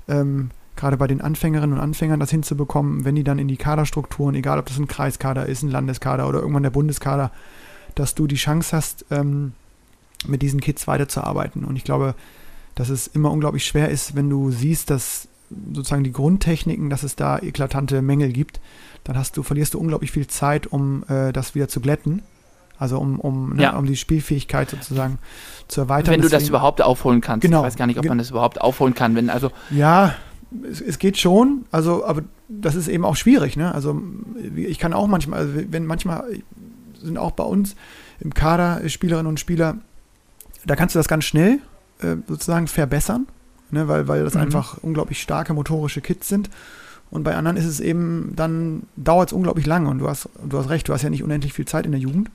[0.08, 4.36] Ähm, gerade bei den Anfängerinnen und Anfängern das hinzubekommen, wenn die dann in die Kaderstrukturen,
[4.36, 7.32] egal ob das ein Kreiskader ist, ein Landeskader oder irgendwann der Bundeskader,
[7.94, 9.54] dass du die Chance hast, ähm,
[10.28, 11.64] mit diesen Kids weiterzuarbeiten.
[11.64, 12.16] Und ich glaube,
[12.76, 15.28] dass es immer unglaublich schwer ist, wenn du siehst, dass
[15.74, 18.62] sozusagen die Grundtechniken, dass es da eklatante Mängel gibt,
[19.04, 22.22] dann hast du, verlierst du unglaublich viel Zeit, um äh, das wieder zu glätten.
[22.78, 23.78] Also um, um, ne, Ja.
[23.78, 25.20] um die Spielfähigkeit sozusagen
[25.68, 26.14] zu erweitern.
[26.14, 27.44] Wenn du das Deswegen- überhaupt aufholen kannst.
[27.44, 27.60] Genau.
[27.60, 29.16] Ich weiß gar nicht, ob man das überhaupt aufholen kann.
[29.16, 30.16] Wenn, also, Ja,
[30.70, 33.74] es, es geht schon, also, aber das ist eben auch schwierig, ne?
[33.74, 34.02] Also
[34.56, 36.24] ich kann auch manchmal, also wenn manchmal
[37.00, 37.76] sind auch bei uns
[38.20, 39.78] im Kader Spielerinnen und Spieler,
[40.66, 41.60] da kannst du das ganz schnell
[42.02, 43.28] äh, sozusagen verbessern,
[43.70, 43.88] ne?
[43.88, 44.42] weil, weil das Mhm.
[44.42, 46.50] einfach unglaublich starke motorische Kids sind.
[47.12, 50.58] Und bei anderen ist es eben, dann dauert es unglaublich lange und du hast, du
[50.58, 52.32] hast recht, du hast ja nicht unendlich viel Zeit in der Jugend,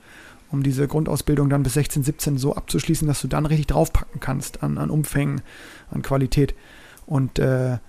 [0.51, 4.61] um diese Grundausbildung dann bis 16, 17 so abzuschließen, dass du dann richtig draufpacken kannst
[4.61, 5.41] an, an Umfängen,
[5.89, 6.53] an Qualität.
[7.07, 7.79] Und äh,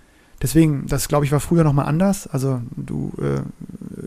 [0.41, 2.27] deswegen, das glaube ich war früher nochmal anders.
[2.27, 3.43] Also du, äh,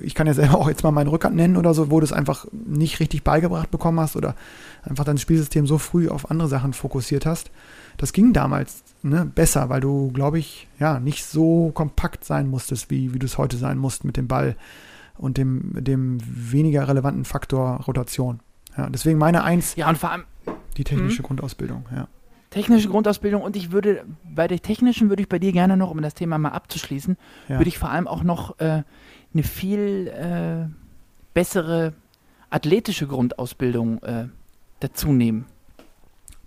[0.04, 2.12] ich kann ja selber auch jetzt mal meinen Rückhand nennen oder so, wo du es
[2.14, 4.36] einfach nicht richtig beigebracht bekommen hast oder
[4.82, 7.52] einfach dein Spielsystem so früh auf andere Sachen fokussiert hast.
[8.02, 12.90] Das ging damals ne, besser, weil du, glaube ich, ja, nicht so kompakt sein musstest,
[12.90, 14.56] wie, wie du es heute sein musst mit dem Ball
[15.20, 18.40] und dem, dem weniger relevanten Faktor Rotation.
[18.76, 20.24] Ja, deswegen meine Eins, ja, und vor allem
[20.78, 22.08] die technische Grundausbildung, ja.
[22.50, 23.44] technische Grundausbildung.
[23.44, 26.40] Und ich würde, bei der technischen würde ich bei dir gerne noch, um das Thema
[26.40, 27.18] mal abzuschließen,
[27.50, 27.60] ja.
[27.60, 28.82] würde ich vor allem auch noch äh,
[29.32, 30.74] eine viel äh,
[31.36, 31.94] bessere
[32.50, 34.28] athletische Grundausbildung äh,
[34.80, 35.46] dazu nehmen.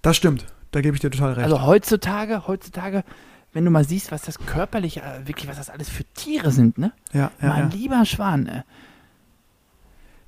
[0.02, 1.44] Das stimmt, da gebe ich dir total recht.
[1.44, 3.04] Also heutzutage, heutzutage,
[3.52, 6.78] wenn du mal siehst, was das körperlich, äh, wirklich, was das alles für Tiere sind,
[6.78, 6.92] ne?
[7.12, 7.76] ja, ja, mein ja.
[7.76, 8.62] lieber Schwan, äh,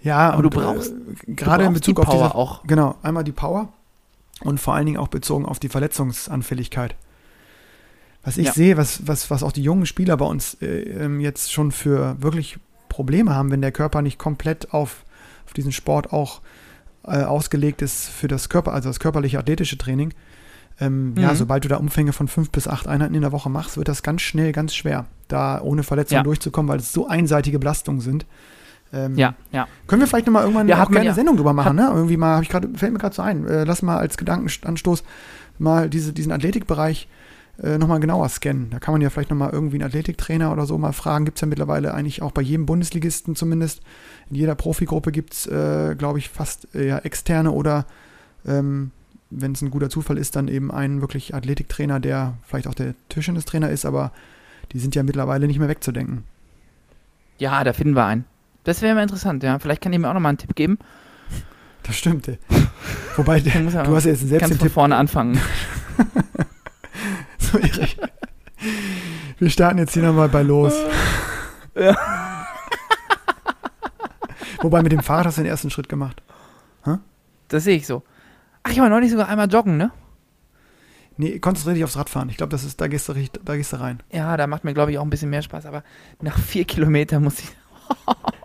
[0.00, 2.62] ja, aber du und, brauchst- äh, gerade in Bezug die auf Power diese, auch.
[2.64, 3.72] Genau, einmal die Power
[4.42, 6.94] und vor allen Dingen auch bezogen auf die Verletzungsanfälligkeit.
[8.22, 8.52] Was ich Ja.
[8.52, 12.20] sehe, was, was, was auch die jungen Spieler bei uns äh, ähm, jetzt schon für
[12.22, 15.04] wirklich Probleme haben, wenn der Körper nicht komplett auf,
[15.46, 16.40] auf diesen Sport auch
[17.04, 20.12] äh, ausgelegt ist für das Körper, also das körperliche athletische Training.
[20.80, 21.36] Ähm, Ja, Mhm.
[21.36, 24.02] sobald du da Umfänge von fünf bis acht Einheiten in der Woche machst, wird das
[24.02, 26.22] ganz schnell ganz schwer, da ohne Verletzung Ja.
[26.22, 28.26] durchzukommen, weil es so einseitige Belastungen sind.
[28.92, 29.66] Ähm, Ja, ja.
[29.86, 31.90] können wir vielleicht nochmal irgendwann Ja, auch gerne ja- eine Sendung drüber machen, ne?
[31.92, 33.46] Irgendwie mal, ich grad, fällt mir gerade so ein.
[33.46, 35.02] Äh, lass mal als Gedankenanstoß
[35.58, 37.08] mal diese, diesen Athletikbereich
[37.62, 38.68] äh, nochmal genauer scannen.
[38.70, 41.24] Da kann man ja vielleicht nochmal irgendwie einen Athletiktrainer oder so mal fragen.
[41.24, 43.80] Gibt es ja mittlerweile eigentlich auch bei jedem Bundesligisten zumindest.
[44.28, 47.86] In jeder Profigruppe gibt es, äh, glaube ich, fast äh, ja, externe oder
[48.46, 48.90] ähm,
[49.30, 52.94] wenn es ein guter Zufall ist, dann eben einen wirklich Athletiktrainer, der vielleicht auch der
[53.08, 54.12] Tischtennistrainer ist, aber
[54.72, 56.24] die sind ja mittlerweile nicht mehr wegzudenken.
[57.38, 58.24] Ja, da finden wir einen.
[58.64, 59.58] Das wäre mal interessant, ja.
[59.58, 60.78] Vielleicht kann ich mir auch noch mal einen Tipp geben.
[61.82, 62.28] Das stimmt.
[62.28, 62.38] ey.
[63.16, 65.38] Wobei, du hast ja jetzt selbst Kannst den Tipp vorne anfangen.
[67.38, 67.96] So, Erich.
[69.38, 70.74] Wir starten jetzt hier nochmal bei los.
[74.62, 76.22] Wobei mit dem Fahrrad hast du den ersten Schritt gemacht.
[77.48, 78.02] Das sehe ich so.
[78.66, 79.92] Ach, ich war neulich sogar einmal joggen, ne?
[81.18, 82.28] Nee, konzentriere dich aufs Radfahren.
[82.30, 84.02] Ich glaube, das ist, da gehst du richtig, da gehst du rein.
[84.10, 85.66] Ja, da macht mir, glaube ich, auch ein bisschen mehr Spaß.
[85.66, 85.84] Aber
[86.20, 87.48] nach vier Kilometern muss ich.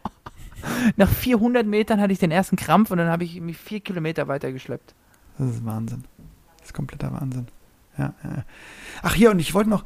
[0.96, 4.28] nach 400 Metern hatte ich den ersten Krampf und dann habe ich mich vier Kilometer
[4.28, 4.94] weitergeschleppt.
[5.40, 6.04] Das ist Wahnsinn.
[6.60, 7.48] Das ist kompletter Wahnsinn.
[7.98, 8.44] Ja, ja.
[9.02, 9.84] Ach hier, und ich wollte noch,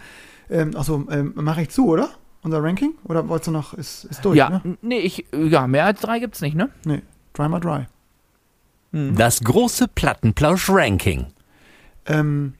[0.49, 2.09] ähm, achso, ähm, mache ich zu, oder?
[2.41, 2.93] Unser Ranking?
[3.05, 4.77] Oder wolltest du noch, ist, ist durch, ja, ne?
[4.81, 6.69] nee, ich, ja, mehr als drei gibt's nicht, ne?
[6.83, 7.85] Nee, dry mal dry.
[8.95, 9.17] Mhm.
[9.17, 11.27] Das große Plattenplausch-Ranking.
[12.05, 12.53] Ähm,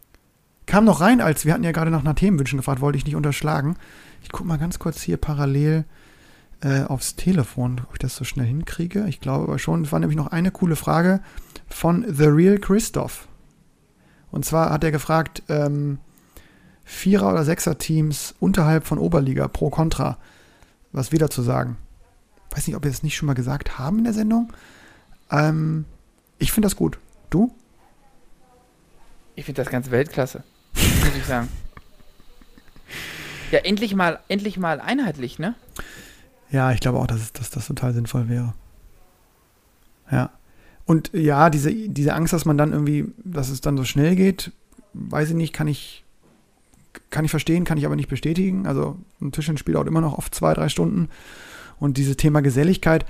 [0.66, 3.16] kam noch rein, als wir hatten ja gerade nach einer Themenwünschen gefragt, wollte ich nicht
[3.16, 3.78] unterschlagen.
[4.22, 5.86] Ich gucke mal ganz kurz hier parallel
[6.62, 9.06] äh, aufs Telefon, ob ich das so schnell hinkriege.
[9.08, 9.84] Ich glaube aber schon.
[9.86, 11.22] Es war nämlich noch eine coole Frage
[11.70, 13.30] von The Real Christoph.
[14.30, 16.00] Und zwar hat er gefragt, ähm,
[16.84, 20.18] Vierer- oder Sechser-Teams unterhalb von Oberliga pro Contra.
[20.92, 21.78] Was wir dazu sagen.
[22.52, 24.52] Weiß nicht, ob wir das nicht schon mal gesagt haben in der Sendung.
[25.32, 25.86] Ähm,
[26.40, 27.00] ich finde das gut.
[27.30, 27.54] Du?
[29.36, 31.50] Ich finde das ganz Weltklasse, muss ich sagen.
[33.52, 35.54] Ja, endlich mal, endlich mal einheitlich, ne?
[36.50, 38.56] Ja, ich glaube auch, dass, dass das total sinnvoll wäre.
[40.12, 40.32] Ja.
[40.86, 44.52] Und ja, diese, diese Angst, dass man dann irgendwie, dass es dann so schnell geht,
[44.94, 46.04] weiß ich nicht, kann ich,
[47.10, 48.68] kann ich verstehen, kann ich aber nicht bestätigen.
[48.68, 51.10] Also ein Tischtennisspiel dauert immer noch oft zwei, drei Stunden.
[51.80, 53.06] Und dieses Thema Geselligkeit,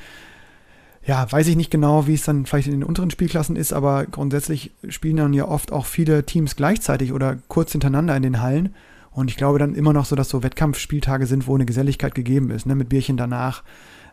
[1.05, 4.05] ja, weiß ich nicht genau, wie es dann vielleicht in den unteren Spielklassen ist, aber
[4.05, 8.73] grundsätzlich spielen dann ja oft auch viele Teams gleichzeitig oder kurz hintereinander in den Hallen.
[9.11, 12.49] Und ich glaube dann immer noch so, dass so Wettkampfspieltage sind, wo eine Geselligkeit gegeben
[12.49, 13.63] ist, ne, mit Bierchen danach.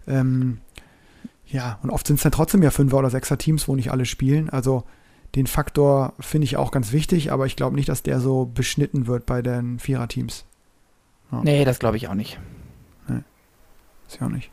[0.07, 0.59] Ähm,
[1.47, 4.51] ja, und oft sind es dann trotzdem ja Fünfer- oder Sechser-Teams, wo nicht alle spielen.
[4.51, 4.85] Also
[5.35, 9.07] den Faktor finde ich auch ganz wichtig, aber ich glaube nicht, dass der so beschnitten
[9.07, 10.45] wird bei den Vierer-Teams.
[11.43, 12.39] Nee, das glaube ich auch nicht.
[14.07, 14.51] Ist ja auch nicht.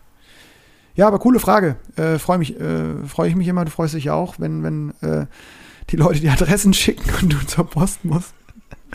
[0.96, 1.78] Ja, aber coole Frage.
[1.96, 4.94] Äh, Freue mich, äh, freue ich mich immer, du freust dich ja auch, wenn, wenn
[5.02, 5.28] äh,
[5.90, 8.34] die Leute die Adressen schicken und du zur Post musst.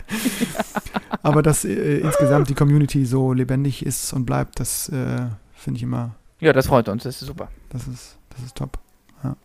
[1.23, 5.83] aber dass äh, insgesamt die Community so lebendig ist und bleibt, das äh, finde ich
[5.83, 7.49] immer, Ja, das freut uns, das ist super.
[7.69, 8.77] das ist, das ist top.
[9.23, 9.35] Ja.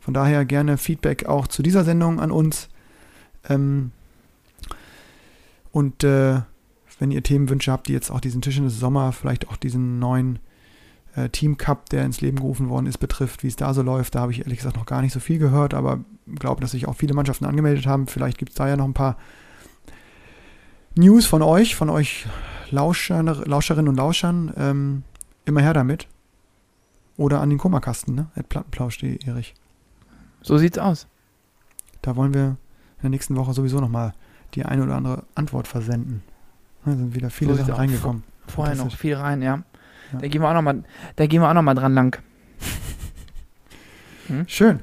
[0.00, 2.68] Von daher gerne Feedback auch zu dieser Sendung an uns.
[3.48, 3.92] Ähm,
[5.70, 6.40] und äh,
[6.98, 9.98] wenn ihr Themenwünsche habt, die jetzt auch diesen Tisch in des Sommer, vielleicht auch diesen
[9.98, 10.40] neuen
[11.18, 14.14] äh, Team Cup, der ins Leben gerufen worden ist, betrifft, wie es da so läuft,
[14.14, 16.00] da habe ich ehrlich gesagt noch gar nicht so viel gehört, aber
[16.36, 18.06] glaube, dass sich auch viele Mannschaften angemeldet haben.
[18.06, 19.16] Vielleicht gibt es da ja noch ein paar
[20.94, 22.26] News von euch, von euch
[22.70, 24.52] Lauscher, Lauscherinnen und Lauschern.
[24.56, 25.02] Ähm,
[25.44, 26.06] immer her damit.
[27.16, 28.26] Oder an den Kummerkasten, ne?
[28.36, 29.54] At plattenplausch.de, Erich.
[30.42, 31.06] So sieht's aus.
[32.02, 32.44] Da wollen wir
[32.98, 34.12] in der nächsten Woche sowieso nochmal
[34.54, 36.22] die eine oder andere Antwort versenden.
[36.84, 38.22] Da sind wieder viele So Sachen reingekommen.
[38.46, 39.62] Vorher noch viel rein, ja.
[40.12, 40.18] Ja.
[40.20, 40.82] Da gehen wir auch noch mal,
[41.16, 42.22] da gehen wir auch noch mal dran lang.
[44.46, 44.80] Schön.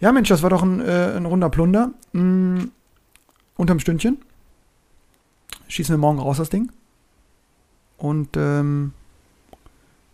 [0.00, 1.92] Ja, Mensch, das war doch ein, äh, ein runder Plunder.
[2.12, 2.64] Mm,
[3.56, 4.18] unterm Stündchen.
[5.68, 6.70] Schießen wir morgen raus das Ding.
[7.98, 8.92] Und ähm,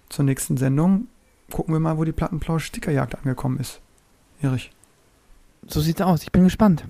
[0.08, 1.06] zur nächsten Sendung
[1.52, 3.80] gucken wir mal, wo die Plattenplausch-Stickerjagd angekommen ist.
[4.42, 4.70] Erich,
[5.68, 6.22] So sieht's aus.
[6.24, 6.84] Ich bin gespannt.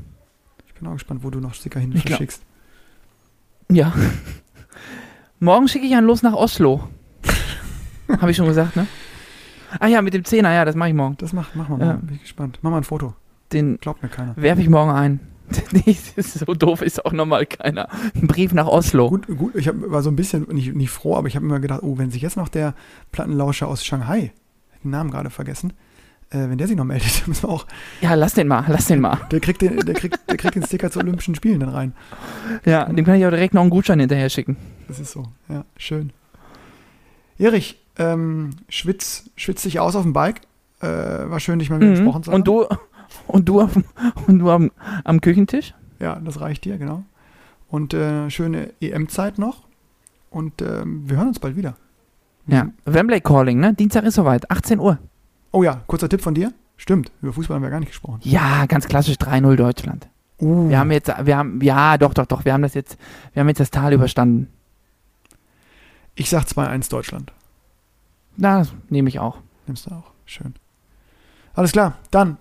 [0.67, 2.43] ich bin auch gespannt, wo du noch Sticker hin Ich glaub- verschickst.
[3.71, 3.93] Ja.
[5.41, 6.89] Morgen schicke ich einen los nach Oslo.
[8.21, 8.87] Habe ich schon gesagt, ne?
[9.81, 11.17] Ah ja, mit dem Zehner, ja, das mache ich morgen.
[11.19, 11.93] Das mach, machen wir Ja.
[11.95, 11.99] mal.
[12.01, 12.59] Bin ich gespannt.
[12.63, 13.15] Mach mal ein Foto.
[13.53, 14.35] Den Glaubt mir keiner.
[14.37, 15.21] werfe ich morgen ein.
[16.19, 17.89] So doof ist auch nochmal keiner.
[18.15, 19.09] Ein Brief nach Oslo.
[19.11, 21.61] Gut, gut, ich hab, war so ein bisschen nicht, nicht froh, aber ich habe immer
[21.61, 22.75] gedacht, oh, wenn sich jetzt noch der
[23.13, 24.33] Plattenlauscher aus Shanghai,
[24.83, 25.73] den Namen gerade vergessen,
[26.31, 27.67] äh, wenn der sich noch meldet, müssen wir auch,
[28.01, 29.19] Ja, lass den mal, lass den mal.
[29.31, 31.93] der kriegt den, der kriegt, der kriegt den Sticker zu Olympischen Spielen dann rein.
[32.65, 34.57] Ja, dem kann ich auch direkt noch einen Gutschein hinterher schicken.
[34.87, 36.13] Das ist so, ja, schön.
[37.39, 40.43] Erich, ähm, schwitz, schwitz dich aus auf dem Bike.
[40.81, 41.95] Äh, war schön, dich mal wieder Mhm.
[41.97, 42.41] gesprochen zu haben.
[42.41, 42.67] Und du,
[43.27, 43.85] und du, auf, dem-
[44.27, 44.71] und du am,
[45.05, 45.75] am Küchentisch?
[45.99, 47.03] Ja, das reicht dir, genau.
[47.69, 49.65] Und äh, schöne EM-Zeit noch.
[50.31, 51.75] Und ähm, wir hören uns bald wieder.
[52.47, 52.69] Ja.
[52.85, 53.75] Wembley Calling, ne?
[53.75, 54.99] Dienstag ist soweit, 18 Uhr.
[55.53, 56.53] Oh ja, kurzer Tipp von dir.
[56.77, 58.21] Stimmt, über Fußball haben wir gar nicht gesprochen.
[58.23, 60.09] Ja, ganz klassisch 3-0 Deutschland.
[60.39, 62.99] Uh, Wir haben jetzt, wir haben, ja, doch, doch, doch, wir haben das jetzt,
[63.33, 64.49] wir haben jetzt das Tal überstanden.
[66.17, 67.33] Ich sag 2-1 Deutschland.
[68.37, 69.39] Na, nehme ich auch.
[69.67, 70.11] Nimmst du auch.
[70.25, 70.55] Schön.
[71.55, 72.39] Alles klar, dann.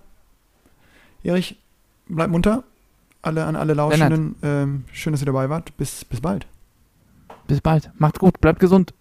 [1.22, 1.56] Erich,
[2.08, 2.64] bleib munter.
[3.22, 5.76] Alle, an alle Lauschenden, ähm, schön, dass ihr dabei wart.
[5.76, 6.46] Bis, bis bald.
[7.46, 7.90] Bis bald.
[7.98, 8.94] Macht's gut, bleibt gesund.